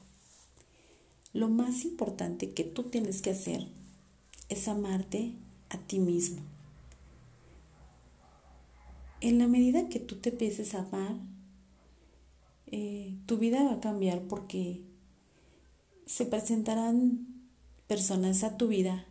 lo 1.33 1.49
más 1.49 1.85
importante 1.85 2.53
que 2.53 2.65
tú 2.65 2.85
tienes 2.85 3.21
que 3.21 3.31
hacer 3.31 3.67
es 4.51 4.69
amarte 4.69 5.33
a 5.71 5.79
ti 5.79 5.99
mismo. 5.99 6.43
En 9.23 9.39
la 9.39 9.47
medida 9.47 9.89
que 9.89 10.01
tú 10.01 10.17
te 10.17 10.31
empieces 10.31 10.75
a 10.75 10.81
amar, 10.81 11.17
eh, 12.67 13.17
tu 13.27 13.39
vida 13.39 13.65
va 13.65 13.75
a 13.75 13.81
cambiar 13.81 14.23
porque 14.23 14.83
se 16.07 16.27
presentarán 16.27 17.27
personas 17.87 18.45
a 18.45 18.57
tu 18.57 18.69
vida 18.69 19.07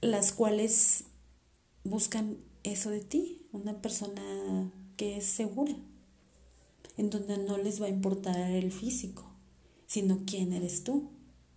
las 0.00 0.32
cuales 0.32 1.04
buscan 1.84 2.38
eso 2.62 2.90
de 2.90 3.00
ti, 3.00 3.46
una 3.52 3.80
persona 3.80 4.72
que 4.96 5.16
es 5.16 5.24
segura, 5.24 5.74
en 6.96 7.10
donde 7.10 7.38
no 7.38 7.58
les 7.58 7.80
va 7.80 7.86
a 7.86 7.90
importar 7.90 8.36
el 8.50 8.72
físico, 8.72 9.30
sino 9.86 10.20
quién 10.26 10.52
eres 10.52 10.84
tú, 10.84 11.10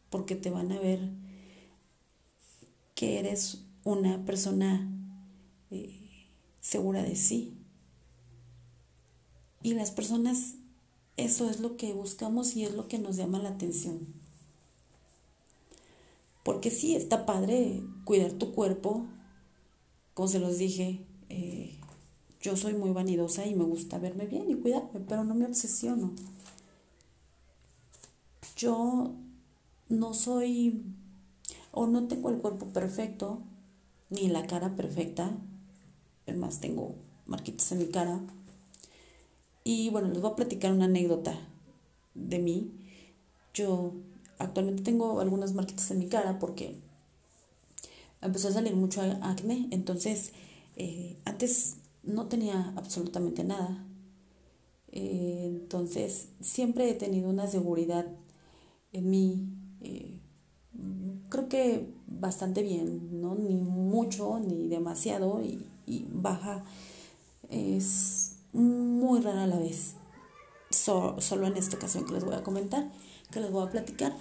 porque 0.09 0.35
te 0.35 0.49
van 0.49 0.71
a 0.71 0.79
ver 0.79 0.99
que 3.01 3.17
eres 3.17 3.65
una 3.83 4.23
persona 4.25 4.87
eh, 5.71 6.29
segura 6.59 7.01
de 7.01 7.15
sí. 7.15 7.57
Y 9.63 9.73
las 9.73 9.89
personas, 9.89 10.53
eso 11.17 11.49
es 11.49 11.61
lo 11.61 11.77
que 11.77 11.93
buscamos 11.93 12.55
y 12.55 12.63
es 12.63 12.75
lo 12.75 12.87
que 12.87 12.99
nos 12.99 13.15
llama 13.15 13.39
la 13.39 13.49
atención. 13.49 14.05
Porque 16.43 16.69
sí, 16.69 16.95
está 16.95 17.25
padre 17.25 17.81
cuidar 18.05 18.33
tu 18.33 18.53
cuerpo, 18.53 19.07
como 20.13 20.27
se 20.27 20.37
los 20.37 20.59
dije, 20.59 21.03
eh, 21.29 21.79
yo 22.39 22.55
soy 22.55 22.75
muy 22.75 22.91
vanidosa 22.91 23.47
y 23.47 23.55
me 23.55 23.63
gusta 23.63 23.97
verme 23.97 24.27
bien 24.27 24.51
y 24.51 24.53
cuidarme, 24.57 24.99
pero 24.99 25.23
no 25.23 25.33
me 25.33 25.47
obsesiono. 25.47 26.13
Yo 28.55 29.15
no 29.89 30.13
soy 30.13 30.83
o 31.71 31.87
no 31.87 32.07
tengo 32.07 32.29
el 32.29 32.37
cuerpo 32.37 32.67
perfecto, 32.67 33.41
ni 34.09 34.27
la 34.27 34.45
cara 34.45 34.75
perfecta, 34.75 35.31
es 36.25 36.37
más, 36.37 36.59
tengo 36.59 36.95
marquitas 37.25 37.71
en 37.71 37.79
mi 37.79 37.87
cara. 37.87 38.21
Y 39.63 39.89
bueno, 39.89 40.09
les 40.09 40.21
voy 40.21 40.31
a 40.31 40.35
platicar 40.35 40.73
una 40.73 40.85
anécdota 40.85 41.37
de 42.13 42.39
mí. 42.39 42.71
Yo 43.53 43.93
actualmente 44.37 44.83
tengo 44.83 45.19
algunas 45.19 45.53
marquitas 45.53 45.89
en 45.91 45.99
mi 45.99 46.07
cara 46.07 46.39
porque 46.39 46.75
empezó 48.21 48.49
a 48.49 48.53
salir 48.53 48.75
mucho 48.75 49.01
acné. 49.01 49.67
Entonces, 49.71 50.33
eh, 50.75 51.17
antes 51.25 51.77
no 52.03 52.27
tenía 52.27 52.73
absolutamente 52.75 53.43
nada. 53.43 53.85
Eh, 54.91 55.43
entonces, 55.45 56.29
siempre 56.41 56.89
he 56.89 56.93
tenido 56.95 57.29
una 57.29 57.47
seguridad 57.47 58.07
en 58.93 59.09
mí. 59.09 59.47
Eh, 59.81 60.19
creo 61.31 61.47
que 61.49 61.87
bastante 62.07 62.61
bien, 62.61 63.21
¿no? 63.21 63.33
Ni 63.35 63.55
mucho 63.55 64.39
ni 64.39 64.67
demasiado 64.67 65.41
y, 65.41 65.65
baja. 66.11 66.63
Es 67.49 68.35
muy 68.53 69.21
rara 69.21 69.45
a 69.45 69.47
la 69.47 69.57
vez. 69.57 69.95
solo 70.69 71.47
en 71.47 71.57
esta 71.57 71.77
ocasión 71.77 72.05
que 72.05 72.13
les 72.13 72.23
voy 72.23 72.35
a 72.35 72.43
comentar, 72.43 72.91
que 73.31 73.39
les 73.39 73.49
voy 73.49 73.65
a 73.65 73.71
platicar. 73.71 74.15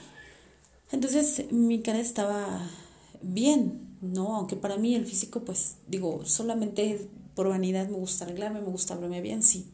Entonces 0.92 1.52
mi 1.52 1.82
cara 1.82 2.00
estaba 2.00 2.68
bien, 3.20 3.98
¿no? 4.00 4.36
Aunque 4.36 4.56
para 4.56 4.76
mí 4.76 4.94
el 4.94 5.06
físico, 5.06 5.40
pues 5.44 5.76
digo, 5.88 6.24
solamente 6.24 7.08
por 7.34 7.48
vanidad 7.48 7.88
me 7.88 7.98
gusta 7.98 8.24
arreglarme, 8.24 8.60
me 8.60 8.70
gusta 8.70 8.96
verme 8.96 9.20
bien, 9.20 9.42
sí. 9.42 9.70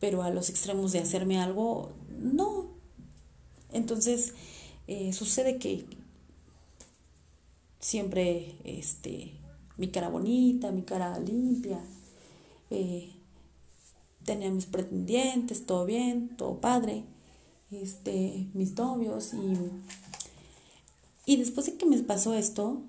Pero 0.00 0.22
a 0.22 0.30
los 0.30 0.50
extremos 0.50 0.92
de 0.92 0.98
hacerme 0.98 1.40
algo, 1.40 1.92
no. 2.18 2.68
Entonces 3.72 4.34
eh, 4.86 5.12
sucede 5.12 5.58
que 5.58 5.86
siempre 7.84 8.56
este, 8.64 9.32
mi 9.76 9.88
cara 9.88 10.08
bonita, 10.08 10.72
mi 10.72 10.82
cara 10.82 11.18
limpia. 11.18 11.84
Eh, 12.70 13.12
tenía 14.24 14.50
mis 14.50 14.64
pretendientes, 14.64 15.66
todo 15.66 15.84
bien, 15.84 16.34
todo 16.38 16.62
padre, 16.62 17.04
este, 17.70 18.48
mis 18.54 18.74
novios 18.74 19.34
y, 19.34 19.58
y 21.26 21.36
después 21.36 21.66
de 21.66 21.76
que 21.76 21.84
me 21.84 21.98
pasó 22.02 22.32
esto, 22.32 22.80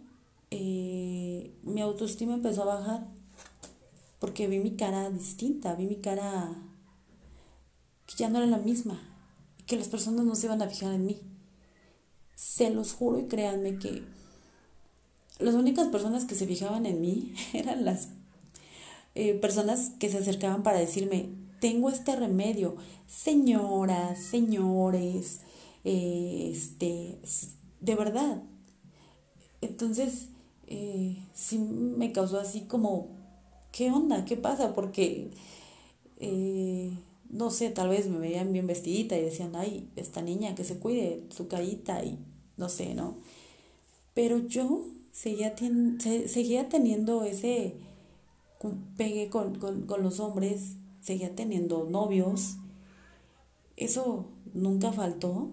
eh, 0.49 1.51
mi 1.63 1.81
autoestima 1.81 2.35
empezó 2.35 2.61
a 2.63 2.77
bajar 2.77 3.05
porque 4.19 4.47
vi 4.47 4.59
mi 4.59 4.77
cara 4.77 5.09
distinta, 5.09 5.75
vi 5.75 5.87
mi 5.87 5.97
cara 5.97 6.55
que 8.05 8.15
ya 8.15 8.29
no 8.29 8.37
era 8.37 8.47
la 8.47 8.59
misma, 8.59 8.97
que 9.67 9.75
las 9.75 9.89
personas 9.89 10.23
no 10.25 10.35
se 10.35 10.45
iban 10.47 10.61
a 10.61 10.69
fijar 10.69 10.93
en 10.93 11.05
mí. 11.05 11.21
Se 12.33 12.69
los 12.69 12.93
juro 12.93 13.19
y 13.19 13.25
créanme 13.25 13.77
que 13.77 14.03
las 15.39 15.55
únicas 15.55 15.87
personas 15.87 16.25
que 16.25 16.35
se 16.35 16.47
fijaban 16.47 16.85
en 16.85 17.01
mí 17.01 17.33
eran 17.53 17.85
las 17.85 18.09
eh, 19.15 19.33
personas 19.33 19.91
que 19.99 20.09
se 20.09 20.17
acercaban 20.17 20.63
para 20.63 20.79
decirme, 20.79 21.29
tengo 21.59 21.89
este 21.89 22.15
remedio, 22.15 22.75
señoras, 23.07 24.19
señores, 24.19 25.41
eh, 25.83 26.49
este, 26.51 27.19
de 27.79 27.95
verdad. 27.95 28.43
Entonces, 29.61 30.27
eh, 30.67 31.17
sí 31.33 31.57
me 31.57 32.11
causó 32.11 32.39
así 32.39 32.61
como, 32.61 33.09
¿qué 33.71 33.89
onda? 33.89 34.25
¿Qué 34.25 34.37
pasa? 34.37 34.73
Porque, 34.73 35.31
no 37.29 37.51
sé, 37.51 37.69
tal 37.69 37.89
vez 37.89 38.07
me 38.07 38.19
veían 38.19 38.51
bien 38.51 38.67
vestidita 38.67 39.17
y 39.17 39.21
decían, 39.21 39.55
ay, 39.55 39.89
esta 39.95 40.21
niña 40.21 40.55
que 40.55 40.63
se 40.63 40.77
cuide 40.77 41.23
su 41.29 41.47
carita 41.47 42.03
y 42.03 42.19
no 42.57 42.69
sé, 42.69 42.95
¿no? 42.95 43.15
Pero 44.13 44.39
yo 44.39 44.85
seguía, 45.15 45.55
seguía 46.27 46.67
teniendo 46.67 47.23
ese 47.23 47.77
pegue 48.97 49.29
con, 49.29 49.55
con 49.55 50.03
los 50.03 50.19
hombres, 50.19 50.75
seguía 50.99 51.35
teniendo 51.35 51.85
novios, 51.85 52.57
eso 53.77 54.25
nunca 54.53 54.91
faltó, 54.91 55.51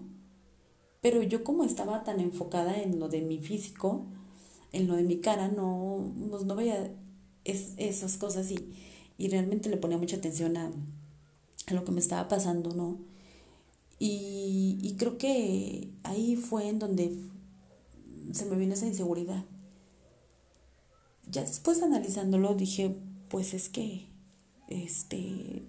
pero 1.01 1.23
yo 1.23 1.43
como 1.43 1.63
estaba 1.63 2.03
tan 2.03 2.19
enfocada 2.19 2.81
en 2.81 2.99
lo 2.99 3.07
de 3.07 3.21
mi 3.21 3.39
físico, 3.39 4.05
en 4.73 4.87
lo 4.87 4.95
de 4.95 5.03
mi 5.03 5.19
cara, 5.19 5.47
no, 5.47 6.11
pues 6.29 6.43
no 6.43 6.55
veía 6.55 6.91
es, 7.45 7.73
esas 7.77 8.17
cosas 8.17 8.51
y, 8.51 8.73
y, 9.17 9.29
realmente 9.29 9.69
le 9.69 9.77
ponía 9.77 9.97
mucha 9.97 10.17
atención 10.17 10.57
a, 10.57 10.71
a, 11.67 11.73
lo 11.73 11.85
que 11.85 11.91
me 11.91 11.99
estaba 11.99 12.27
pasando, 12.27 12.73
¿no? 12.73 12.97
Y, 13.99 14.79
y 14.81 14.95
creo 14.97 15.17
que 15.17 15.91
ahí 16.03 16.35
fue 16.35 16.67
en 16.67 16.79
donde 16.79 17.15
se 18.31 18.45
me 18.45 18.55
vino 18.55 18.73
esa 18.73 18.87
inseguridad 18.87 19.45
ya 21.33 21.41
después 21.41 21.81
analizándolo 21.81 22.53
dije, 22.53 22.95
pues 23.27 23.53
es 23.55 23.67
que, 23.67 24.07
este, 24.67 25.63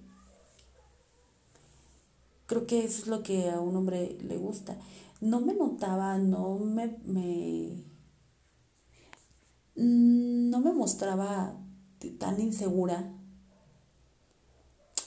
creo 2.46 2.66
que 2.66 2.85
eso 2.85 3.03
es 3.03 3.09
lo 3.09 3.22
que 3.22 3.50
a 3.50 3.61
un 3.61 3.74
hombre 3.74 4.18
le 4.20 4.37
gusta. 4.37 4.77
No 5.20 5.40
me 5.40 5.55
notaba, 5.55 6.18
no 6.18 6.59
me, 6.59 6.98
me 7.05 7.83
no 9.77 10.61
me 10.61 10.72
mostraba 10.72 11.57
tan 12.18 12.40
insegura 12.40 13.12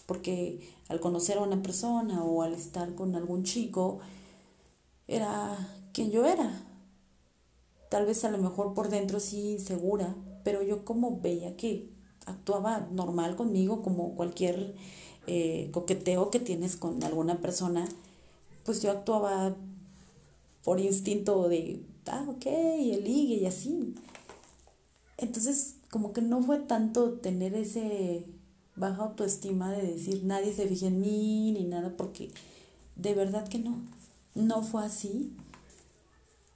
porque 0.08 0.68
al 0.90 1.00
conocer 1.00 1.38
a 1.38 1.42
una 1.42 1.62
persona 1.62 2.24
o 2.24 2.42
al 2.42 2.54
estar 2.54 2.96
con 2.96 3.16
algún 3.16 3.44
chico 3.44 4.00
era 5.08 5.56
quien 5.94 6.12
yo 6.12 6.26
era. 6.26 6.64
Tal 7.90 8.06
vez 8.06 8.26
a 8.26 8.32
lo 8.32 8.38
mejor 8.40 8.74
por 8.74 8.90
dentro 8.90 9.20
sí 9.20 9.52
insegura, 9.52 10.16
pero 10.48 10.64
yo 10.64 10.86
como 10.86 11.20
veía 11.20 11.58
que 11.58 11.90
actuaba 12.26 12.88
normal 12.94 13.36
conmigo, 13.36 13.84
como 13.84 14.16
cualquier 14.16 14.76
eh, 15.28 15.68
coqueteo 15.74 16.32
que 16.32 16.40
tienes 16.40 16.78
con 16.78 17.04
alguna 17.04 17.42
persona, 17.42 17.86
pues 18.64 18.82
yo 18.82 18.92
actuaba 18.92 19.58
por 20.64 20.80
instinto 20.80 21.50
de, 21.50 21.84
ah, 22.06 22.26
ok, 22.30 22.46
el 22.46 23.06
y 23.06 23.46
así. 23.46 23.94
Entonces, 25.18 25.76
como 25.92 26.14
que 26.14 26.22
no 26.22 26.42
fue 26.42 26.60
tanto 26.60 27.16
tener 27.16 27.54
ese 27.54 28.26
baja 28.78 29.04
autoestima 29.04 29.74
de 29.74 29.82
decir 29.86 30.24
nadie 30.24 30.54
se 30.54 30.66
fija 30.66 30.88
en 30.88 31.02
mí 31.02 31.52
ni 31.52 31.66
nada, 31.66 31.98
porque 31.98 32.32
de 32.96 33.14
verdad 33.14 33.50
que 33.50 33.60
no, 33.60 33.82
no 34.34 34.64
fue 34.64 34.86
así. 34.86 35.34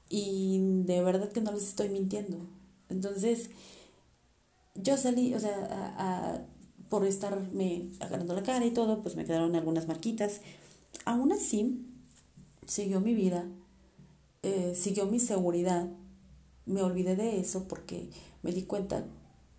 Y 0.07 0.83
de 0.85 1.01
verdad 1.01 1.29
que 1.29 1.41
no 1.41 1.51
les 1.51 1.63
estoy 1.63 1.89
mintiendo. 1.89 2.37
Entonces, 2.91 3.49
yo 4.75 4.97
salí, 4.97 5.33
o 5.33 5.39
sea, 5.39 6.45
por 6.89 7.05
estarme 7.05 7.91
agarrando 7.99 8.35
la 8.35 8.43
cara 8.43 8.65
y 8.65 8.71
todo, 8.71 9.01
pues 9.01 9.15
me 9.15 9.25
quedaron 9.25 9.55
algunas 9.55 9.87
marquitas. 9.87 10.41
Aún 11.05 11.31
así, 11.31 11.85
siguió 12.67 13.01
mi 13.01 13.13
vida, 13.13 13.47
eh, 14.43 14.73
siguió 14.75 15.05
mi 15.05 15.19
seguridad 15.19 15.89
me 16.65 16.81
olvidé 16.81 17.15
de 17.15 17.39
eso 17.39 17.67
porque 17.67 18.09
me 18.43 18.51
di 18.51 18.63
cuenta 18.63 19.05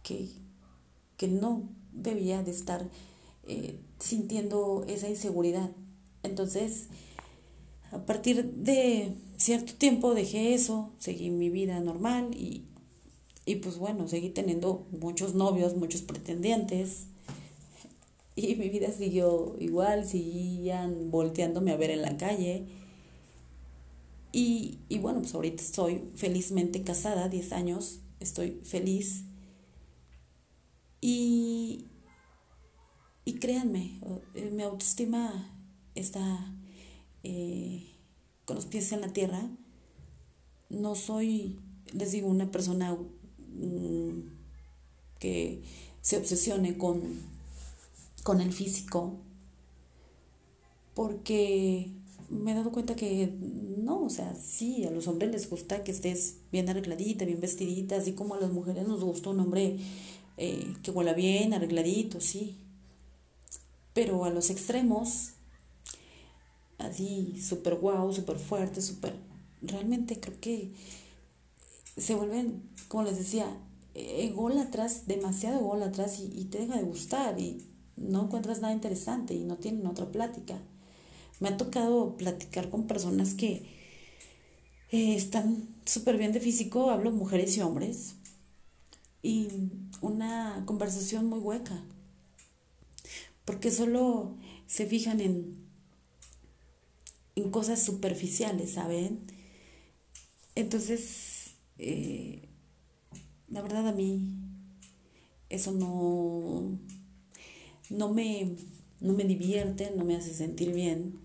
que, 0.03 0.29
que 1.17 1.29
no 1.29 1.69
debía 1.93 2.43
de 2.43 2.51
estar 2.51 2.89
eh, 3.45 3.79
sintiendo 3.99 4.85
esa 4.89 5.09
inseguridad. 5.09 5.71
Entonces, 6.23 6.89
a 7.91 8.05
partir 8.07 8.53
de 8.55 9.15
cierto 9.37 9.75
tiempo 9.75 10.15
dejé 10.15 10.55
eso, 10.55 10.93
seguí 10.99 11.31
mi 11.31 11.51
vida 11.51 11.81
normal 11.81 12.35
y, 12.35 12.65
y 13.45 13.57
pues 13.57 13.77
bueno, 13.77 14.07
seguí 14.07 14.31
teniendo 14.31 14.87
muchos 14.93 15.35
novios, 15.35 15.77
muchos 15.77 16.03
pretendientes. 16.03 17.07
Y 18.37 18.55
mi 18.55 18.69
vida 18.69 18.91
siguió 18.93 19.57
igual, 19.59 20.07
seguían 20.07 21.11
volteándome 21.11 21.73
a 21.73 21.77
ver 21.77 21.91
en 21.91 22.03
la 22.03 22.17
calle. 22.17 22.67
Y, 24.33 24.79
y 24.89 24.99
bueno, 24.99 25.21
pues 25.21 25.35
ahorita 25.35 25.63
estoy 25.63 26.03
felizmente 26.15 26.83
casada, 26.83 27.29
10 27.29 27.53
años, 27.53 28.01
estoy 28.21 28.61
feliz. 28.63 29.25
Y, 31.01 31.87
y 33.25 33.35
créanme, 33.35 33.99
eh, 34.35 34.51
mi 34.53 34.63
autoestima 34.63 35.53
está 35.97 36.55
eh, 37.25 37.87
con 38.45 38.55
los 38.57 38.67
pies 38.67 38.93
en 38.93 39.01
la 39.01 39.09
tierra. 39.09 39.51
No 40.71 40.95
soy, 40.95 41.59
les 41.93 42.13
digo, 42.13 42.29
una 42.29 42.51
persona 42.51 42.97
que 45.19 45.63
se 46.01 46.17
obsesione 46.17 46.77
con, 46.77 47.01
con 48.23 48.41
el 48.41 48.53
físico, 48.53 49.15
porque 50.95 51.91
me 52.29 52.53
he 52.53 52.55
dado 52.55 52.73
cuenta 52.73 52.97
que 52.97 53.33
no, 53.79 54.03
o 54.03 54.11
sea, 54.11 54.35
sí, 54.35 54.85
a 54.85 54.91
los 54.91 55.07
hombres 55.07 55.31
les 55.31 55.51
gusta 55.51 55.85
que 55.85 55.93
estés 55.93 56.37
bien 56.51 56.69
arregladita, 56.69 57.25
bien 57.25 57.41
vestidita, 57.41 57.97
así 57.97 58.13
como 58.13 58.35
a 58.35 58.41
las 58.41 58.51
mujeres 58.51 58.87
nos 58.89 59.05
gusta 59.05 59.31
un 59.31 59.41
hombre 59.41 59.77
eh, 60.39 60.75
que 60.83 60.91
huela 60.91 61.13
bien, 61.13 61.53
arregladito, 61.53 62.21
sí. 62.21 62.57
Pero 63.93 64.25
a 64.25 64.31
los 64.31 64.51
extremos, 64.51 65.33
así, 66.79 67.41
súper 67.41 67.77
guau, 67.77 68.13
súper 68.13 68.39
fuerte, 68.39 68.81
súper... 68.81 69.15
Realmente 69.61 70.19
creo 70.19 70.41
que 70.41 70.73
se 71.97 72.15
vuelven, 72.15 72.63
como 72.89 73.05
les 73.05 73.19
decía, 73.19 73.47
atrás 74.59 75.07
demasiado 75.07 75.61
atrás 75.87 76.19
y, 76.21 76.25
y 76.39 76.47
te 76.47 76.59
deja 76.59 76.77
de 76.77 76.83
gustar 76.83 77.39
y 77.39 77.67
no 77.97 78.25
encuentras 78.25 78.61
nada 78.61 78.73
interesante 78.73 79.35
y 79.35 79.45
no 79.45 79.57
tienen 79.57 79.87
otra 79.87 80.11
plática. 80.11 80.59
Me 81.41 81.49
ha 81.49 81.57
tocado 81.57 82.17
platicar 82.17 82.71
con 82.71 82.87
personas 82.87 83.35
que 83.35 83.67
eh, 84.91 85.15
están 85.15 85.69
súper 85.85 86.17
bien 86.19 86.33
de 86.33 86.41
físico, 86.41 86.91
hablo 86.91 87.11
mujeres 87.11 87.57
y 87.57 87.61
hombres, 87.63 88.15
y 89.23 89.49
una 90.01 90.63
conversación 90.67 91.27
muy 91.27 91.39
hueca 91.39 91.83
porque 93.45 93.71
solo 93.71 94.35
se 94.67 94.87
fijan 94.87 95.21
en, 95.21 95.57
en 97.35 97.51
cosas 97.51 97.83
superficiales, 97.83 98.73
¿saben? 98.73 99.21
Entonces, 100.55 101.32
eh, 101.83 102.49
la 103.49 103.63
verdad 103.63 103.89
a 103.89 103.93
mí 103.93 104.21
eso 105.49 105.73
no, 105.73 106.79
no, 107.91 108.13
me, 108.13 108.57
no 109.01 109.13
me 109.13 109.25
divierte, 109.25 109.93
no 109.97 110.05
me 110.05 110.17
hace 110.17 110.33
sentir 110.33 110.73
bien. 110.73 111.21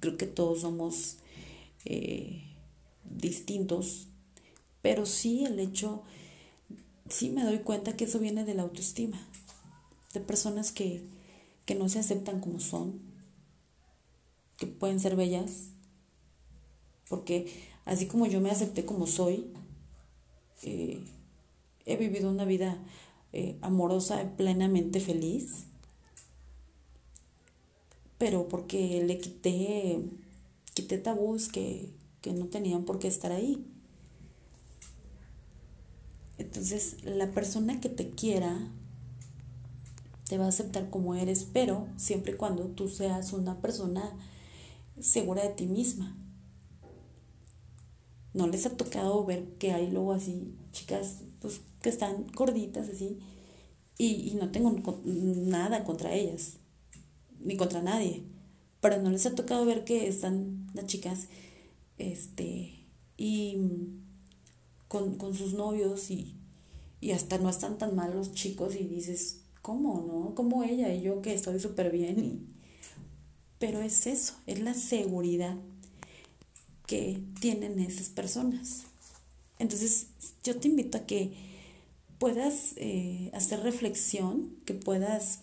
Creo 0.00 0.16
que 0.16 0.26
todos 0.26 0.60
somos 0.60 1.18
eh, 1.84 2.42
distintos, 3.04 4.08
pero 4.82 5.06
sí 5.06 5.44
el 5.44 5.58
hecho, 5.58 6.02
sí 7.08 7.30
me 7.30 7.44
doy 7.44 7.58
cuenta 7.60 7.96
que 7.96 8.04
eso 8.04 8.18
viene 8.18 8.44
de 8.44 8.54
la 8.54 8.62
autoestima, 8.62 9.26
de 10.12 10.20
personas 10.20 10.72
que 10.72 11.02
que 11.70 11.76
no 11.76 11.88
se 11.88 12.00
aceptan 12.00 12.40
como 12.40 12.58
son, 12.58 13.00
que 14.56 14.66
pueden 14.66 14.98
ser 14.98 15.14
bellas, 15.14 15.68
porque 17.08 17.46
así 17.90 18.06
como 18.06 18.26
yo 18.26 18.40
me 18.40 18.52
acepté 18.52 18.84
como 18.84 19.08
soy, 19.08 19.52
eh, 20.62 21.04
he 21.86 21.96
vivido 21.96 22.30
una 22.30 22.44
vida 22.44 22.78
eh, 23.32 23.58
amorosa, 23.62 24.36
plenamente 24.36 25.00
feliz, 25.00 25.64
pero 28.16 28.46
porque 28.46 29.02
le 29.04 29.18
quité, 29.18 30.04
quité 30.72 30.98
tabús 30.98 31.48
que, 31.48 31.90
que 32.20 32.32
no 32.32 32.46
tenían 32.46 32.84
por 32.84 33.00
qué 33.00 33.08
estar 33.08 33.32
ahí. 33.32 33.66
Entonces, 36.38 37.02
la 37.02 37.32
persona 37.32 37.80
que 37.80 37.88
te 37.88 38.10
quiera 38.10 38.70
te 40.28 40.38
va 40.38 40.44
a 40.44 40.50
aceptar 40.50 40.90
como 40.90 41.16
eres, 41.16 41.44
pero 41.52 41.88
siempre 41.96 42.34
y 42.34 42.36
cuando 42.36 42.66
tú 42.66 42.88
seas 42.88 43.32
una 43.32 43.60
persona 43.60 44.16
segura 45.00 45.42
de 45.42 45.48
ti 45.48 45.66
misma. 45.66 46.19
No 48.32 48.46
les 48.46 48.66
ha 48.66 48.76
tocado 48.76 49.24
ver 49.24 49.44
que 49.58 49.72
hay 49.72 49.90
luego 49.90 50.12
así 50.12 50.54
chicas 50.72 51.22
pues, 51.40 51.60
que 51.82 51.88
están 51.88 52.26
gorditas 52.34 52.88
así 52.88 53.18
y, 53.98 54.34
no 54.40 54.50
tengo 54.50 54.80
nada 55.04 55.84
contra 55.84 56.14
ellas, 56.14 56.54
ni 57.38 57.58
contra 57.58 57.82
nadie, 57.82 58.22
pero 58.80 59.02
no 59.02 59.10
les 59.10 59.26
ha 59.26 59.34
tocado 59.34 59.66
ver 59.66 59.84
que 59.84 60.08
están 60.08 60.68
las 60.72 60.86
chicas 60.86 61.28
este, 61.98 62.86
y 63.18 63.58
con, 64.88 65.34
sus 65.34 65.52
novios 65.52 66.10
y, 66.10 66.34
y 67.02 67.10
hasta 67.10 67.36
no 67.36 67.50
están 67.50 67.76
tan 67.76 67.94
mal 67.94 68.14
los 68.14 68.32
chicos 68.32 68.74
y 68.74 68.84
dices, 68.84 69.42
¿cómo, 69.60 70.00
no? 70.00 70.34
Como 70.34 70.64
ella 70.64 70.94
y 70.94 71.02
yo 71.02 71.20
que 71.20 71.34
estoy 71.34 71.60
súper 71.60 71.92
bien. 71.92 72.54
Pero 73.58 73.82
es 73.82 74.06
eso, 74.06 74.32
es 74.46 74.60
la 74.60 74.72
seguridad 74.72 75.58
que 76.90 77.22
tienen 77.38 77.78
esas 77.78 78.08
personas. 78.08 78.82
Entonces, 79.60 80.08
yo 80.42 80.56
te 80.56 80.66
invito 80.66 80.98
a 80.98 81.06
que 81.06 81.32
puedas 82.18 82.72
eh, 82.78 83.30
hacer 83.32 83.60
reflexión, 83.60 84.56
que 84.64 84.74
puedas 84.74 85.42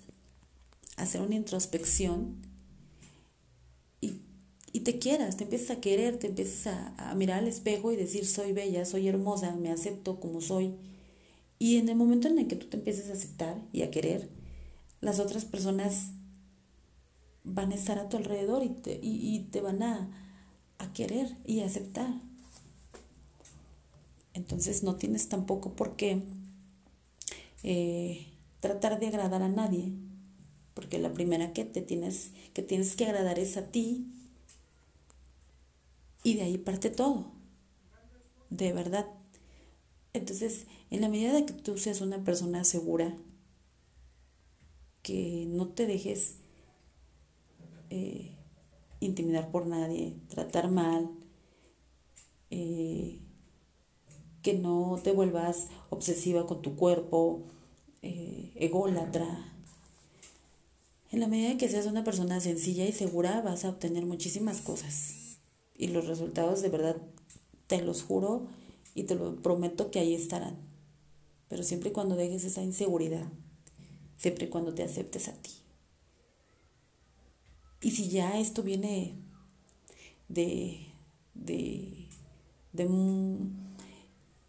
hacer 0.97 1.21
una 1.21 1.36
introspección 1.36 2.36
y, 4.01 4.15
y, 4.73 4.81
te 4.81 4.99
quieras, 4.99 5.38
te 5.38 5.45
empiezas 5.45 5.77
a 5.77 5.79
querer, 5.79 6.19
te 6.19 6.27
empiezas 6.27 6.67
a, 6.67 7.12
a 7.12 7.15
mirar 7.15 7.39
al 7.39 7.47
espejo 7.47 7.93
y 7.93 7.95
decir, 7.95 8.25
soy 8.25 8.51
bella, 8.51 8.83
soy 8.83 9.07
hermosa, 9.07 9.55
me 9.55 9.71
acepto 9.71 10.19
como 10.19 10.41
soy 10.41 10.75
y 11.60 11.77
en 11.77 11.88
el 11.88 11.95
momento 11.95 12.27
en 12.27 12.39
el 12.39 12.47
que 12.47 12.57
tú 12.57 12.67
te 12.67 12.75
empieces 12.75 13.10
a 13.10 13.13
aceptar 13.13 13.57
y 13.71 13.83
a 13.83 13.89
querer, 13.91 14.27
las 14.99 15.19
otras 15.19 15.45
personas 15.45 16.12
van 17.45 17.71
a 17.71 17.75
estar 17.75 17.97
a 17.97 18.10
tu 18.10 18.17
alrededor 18.17 18.63
y 18.63 18.69
te, 18.69 18.99
y, 19.01 19.47
te 19.51 19.62
van 19.62 19.81
a, 19.81 20.10
a 20.79 20.93
querer 20.93 21.35
y 21.45 21.61
a 21.61 21.65
aceptar. 21.65 22.21
Entonces 24.33 24.83
no 24.83 24.95
tienes 24.95 25.29
tampoco 25.29 25.73
por 25.73 25.95
qué 25.95 26.21
eh, 27.63 28.27
tratar 28.59 28.99
de 28.99 29.07
agradar 29.07 29.41
a 29.41 29.49
nadie, 29.49 29.91
porque 30.73 30.99
la 30.99 31.11
primera 31.11 31.53
que 31.53 31.65
te 31.65 31.81
tienes 31.81 32.31
que 32.53 32.61
tienes 32.61 32.95
que 32.95 33.05
agradar 33.05 33.39
es 33.39 33.57
a 33.57 33.71
ti 33.71 34.05
y 36.23 36.35
de 36.35 36.43
ahí 36.43 36.57
parte 36.57 36.89
todo. 36.89 37.31
De 38.49 38.73
verdad. 38.73 39.07
Entonces, 40.13 40.67
en 40.89 41.01
la 41.01 41.09
medida 41.09 41.33
de 41.33 41.45
que 41.45 41.53
tú 41.53 41.77
seas 41.77 42.01
una 42.01 42.23
persona 42.23 42.63
segura, 42.63 43.15
que 45.03 45.45
no 45.47 45.69
te 45.69 45.85
dejes 45.85 46.35
eh, 47.89 48.37
intimidar 48.99 49.51
por 49.51 49.67
nadie, 49.67 50.15
tratar 50.29 50.69
mal, 50.69 51.10
eh, 52.49 53.19
que 54.41 54.53
no 54.53 54.99
te 55.03 55.12
vuelvas 55.12 55.67
obsesiva 55.89 56.47
con 56.47 56.62
tu 56.62 56.75
cuerpo, 56.75 57.43
eh, 58.01 58.51
ególatra. 58.55 59.53
En 61.12 61.19
la 61.19 61.27
medida 61.27 61.57
que 61.57 61.69
seas 61.69 61.86
una 61.86 62.03
persona 62.03 62.39
sencilla 62.39 62.86
y 62.86 62.91
segura, 62.91 63.41
vas 63.41 63.65
a 63.65 63.69
obtener 63.69 64.05
muchísimas 64.05 64.62
cosas. 64.62 65.38
Y 65.77 65.88
los 65.88 66.07
resultados, 66.07 66.62
de 66.62 66.69
verdad, 66.69 66.97
te 67.67 67.81
los 67.81 68.03
juro 68.03 68.47
y 68.95 69.03
te 69.03 69.15
lo 69.15 69.36
prometo 69.41 69.91
que 69.91 69.99
ahí 69.99 70.13
estarán 70.13 70.67
pero 71.47 71.63
siempre 71.63 71.89
y 71.89 71.93
cuando 71.93 72.15
dejes 72.15 72.43
esa 72.43 72.62
inseguridad, 72.62 73.25
siempre 74.17 74.45
y 74.45 74.49
cuando 74.49 74.73
te 74.73 74.83
aceptes 74.83 75.27
a 75.27 75.33
ti. 75.33 75.51
Y 77.81 77.91
si 77.91 78.09
ya 78.09 78.39
esto 78.39 78.63
viene 78.63 79.15
de, 80.29 80.87
de, 81.33 82.07
de, 82.73 82.87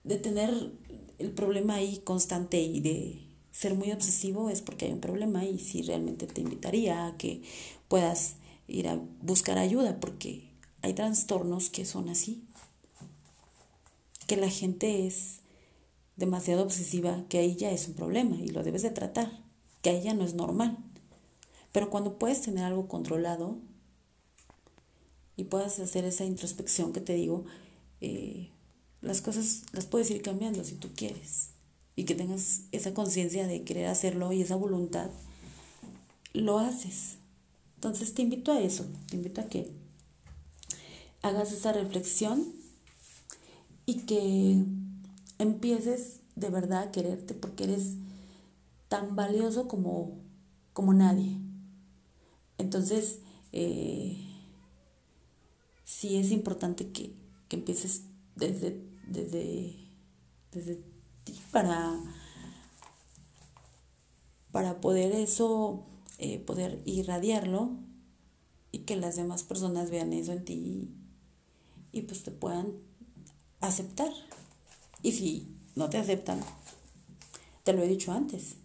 de 0.04 0.16
tener 0.18 0.72
el 1.18 1.30
problema 1.32 1.74
ahí 1.76 1.98
constante 2.04 2.60
y 2.60 2.80
de 2.80 3.22
ser 3.50 3.74
muy 3.74 3.92
obsesivo, 3.92 4.50
es 4.50 4.62
porque 4.62 4.86
hay 4.86 4.92
un 4.92 5.00
problema 5.00 5.44
y 5.44 5.58
sí 5.58 5.82
realmente 5.82 6.26
te 6.26 6.40
invitaría 6.40 7.06
a 7.06 7.16
que 7.16 7.42
puedas 7.88 8.36
ir 8.68 8.88
a 8.88 9.00
buscar 9.22 9.58
ayuda, 9.58 9.98
porque 10.00 10.48
hay 10.82 10.94
trastornos 10.94 11.70
que 11.70 11.84
son 11.84 12.08
así. 12.08 12.44
que 14.26 14.36
la 14.36 14.50
gente 14.50 15.06
es 15.06 15.40
demasiado 16.16 16.62
obsesiva, 16.62 17.24
que 17.28 17.38
ahí 17.38 17.56
ya 17.56 17.70
es 17.70 17.88
un 17.88 17.94
problema 17.94 18.36
y 18.36 18.48
lo 18.48 18.62
debes 18.62 18.82
de 18.82 18.90
tratar, 18.90 19.30
que 19.82 19.90
ahí 19.90 20.02
ya 20.02 20.14
no 20.14 20.24
es 20.24 20.34
normal. 20.34 20.76
Pero 21.72 21.90
cuando 21.90 22.18
puedes 22.18 22.42
tener 22.42 22.64
algo 22.64 22.88
controlado 22.88 23.59
y 25.37 25.44
puedas 25.44 25.78
hacer 25.78 26.04
esa 26.04 26.24
introspección 26.24 26.92
que 26.92 27.00
te 27.00 27.14
digo, 27.14 27.44
eh, 28.00 28.50
las 29.00 29.20
cosas 29.20 29.62
las 29.72 29.87
puedes 29.87 30.11
ir 30.11 30.22
cambiando 30.22 30.64
si 30.64 30.74
tú 30.74 30.88
quieres 30.94 31.50
y 31.94 32.04
que 32.04 32.14
tengas 32.14 32.62
esa 32.72 32.94
conciencia 32.94 33.46
de 33.46 33.64
querer 33.64 33.87
hacerlo 33.87 34.33
y 34.33 34.42
esa 34.42 34.57
voluntad, 34.57 35.11
lo 36.33 36.59
haces. 36.59 37.16
Entonces 37.74 38.14
te 38.14 38.22
invito 38.22 38.52
a 38.52 38.61
eso, 38.61 38.87
te 39.09 39.16
invito 39.16 39.40
a 39.40 39.46
que 39.46 39.70
hagas 41.22 41.52
esa 41.52 41.72
reflexión 41.72 42.52
y 43.87 44.00
que 44.02 44.64
empieces 45.38 46.20
de 46.37 46.50
verdad 46.50 46.83
a 46.83 46.92
quererte 46.92 47.35
porque 47.35 47.64
eres 47.64 47.94
tan 48.88 49.16
valioso 49.16 49.68
como, 49.68 50.18
como 50.72 50.94
nadie. 50.94 51.37
Entonces, 52.58 53.20
eh, 53.52 54.16
sí 55.84 56.16
es 56.16 56.30
importante 56.32 56.90
que, 56.90 57.14
que 57.48 57.56
empieces 57.56 58.02
desde, 58.36 58.84
desde, 59.06 59.74
desde 60.52 60.82
ti 61.24 61.40
para, 61.50 61.98
para 64.52 64.80
poder 64.80 65.12
eso, 65.12 65.86
eh, 66.18 66.38
poder 66.38 66.82
irradiarlo 66.84 67.70
y 68.70 68.80
que 68.80 68.96
las 68.96 69.16
demás 69.16 69.42
personas 69.42 69.90
vean 69.90 70.12
eso 70.12 70.32
en 70.32 70.44
ti 70.44 70.90
y, 71.92 72.02
pues 72.02 72.22
te 72.22 72.30
puedan 72.30 72.74
aceptar. 73.60 74.12
Y 75.02 75.12
si 75.12 75.56
no 75.74 75.88
te 75.88 75.96
aceptan, 75.96 76.40
te 77.64 77.72
lo 77.72 77.82
he 77.82 77.88
dicho 77.88 78.12
antes, 78.12 78.56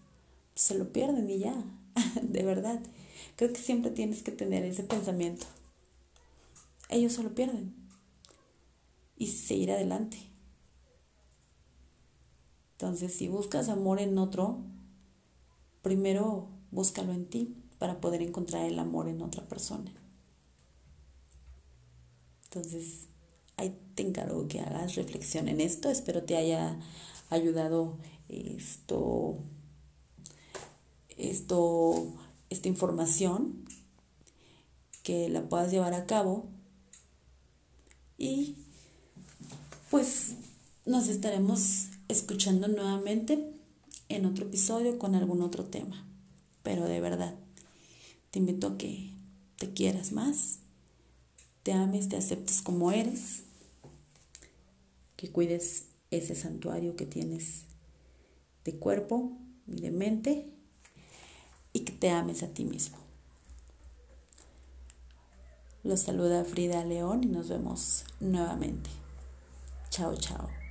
se 0.56 0.78
lo 0.78 0.92
pierden 0.92 1.30
y 1.30 1.40
ya, 1.40 1.56
de 2.22 2.44
verdad. 2.44 2.82
Creo 3.36 3.52
que 3.52 3.60
siempre 3.60 3.92
tienes 3.92 4.24
que 4.24 4.32
tener 4.32 4.64
ese 4.64 4.84
pensamiento. 4.84 5.46
Ellos 6.90 7.14
se 7.14 7.24
lo 7.24 7.34
pierden 7.34 7.74
y 9.18 9.28
seguir 9.28 9.72
adelante. 9.72 10.18
Entonces, 12.74 13.14
si 13.14 13.28
buscas 13.28 13.70
amor 13.70 14.00
en 14.00 14.18
otro, 14.18 14.62
primero 15.82 16.50
búscalo 16.72 17.14
en 17.14 17.28
ti 17.28 17.56
para 17.80 18.02
poder 18.02 18.22
encontrar 18.22 18.66
el 18.66 18.78
amor 18.80 19.08
en 19.08 19.22
otra 19.22 19.48
persona. 19.48 19.92
Entonces, 22.46 23.08
ahí 23.58 23.80
te 23.96 24.04
encargo 24.04 24.48
que 24.48 24.60
hagas 24.60 24.96
reflexión 24.96 25.48
en 25.48 25.62
esto. 25.62 25.90
Espero 25.90 26.24
te 26.24 26.36
haya 26.36 26.80
ayudado 27.30 27.98
esto, 28.30 29.38
esto, 31.18 32.14
esta 32.54 32.70
información, 32.70 33.66
que 35.04 35.28
la 35.28 35.48
puedas 35.50 35.72
llevar 35.72 35.94
a 35.94 36.06
cabo 36.06 36.48
y 38.18 38.56
pues 39.90 40.36
nos 40.86 41.08
estaremos 41.08 41.88
escuchando 42.08 42.68
nuevamente 42.68 43.54
en 44.10 44.26
otro 44.26 44.46
episodio 44.46 44.98
con 44.98 45.16
algún 45.16 45.42
otro 45.42 45.66
tema. 45.66 46.08
Pero 46.64 46.86
de 46.86 47.02
verdad, 47.02 47.36
te 48.32 48.40
invito 48.40 48.68
a 48.68 48.78
que 48.78 49.12
te 49.58 49.74
quieras 49.74 50.12
más, 50.14 50.60
te 51.64 51.74
ames, 51.74 52.08
te 52.08 52.16
aceptes 52.18 52.62
como 52.62 52.92
eres, 52.92 53.44
que 55.16 55.32
cuides 55.32 55.88
ese 56.12 56.36
santuario 56.36 56.96
que 56.96 57.06
tienes 57.06 57.64
de 58.64 58.74
cuerpo 58.76 59.38
y 59.68 59.82
de 59.82 59.92
mente 59.92 60.53
y 61.74 61.82
que 61.82 61.92
te 61.92 62.10
ames 62.12 62.44
a 62.44 62.48
ti 62.48 62.64
mismo. 62.64 62.98
Los 65.84 66.02
saluda 66.02 66.46
Frida 66.46 66.86
León 66.86 67.24
y 67.24 67.28
nos 67.28 67.50
vemos 67.50 68.06
nuevamente. 68.22 68.90
Chao, 69.90 70.16
chao. 70.16 70.63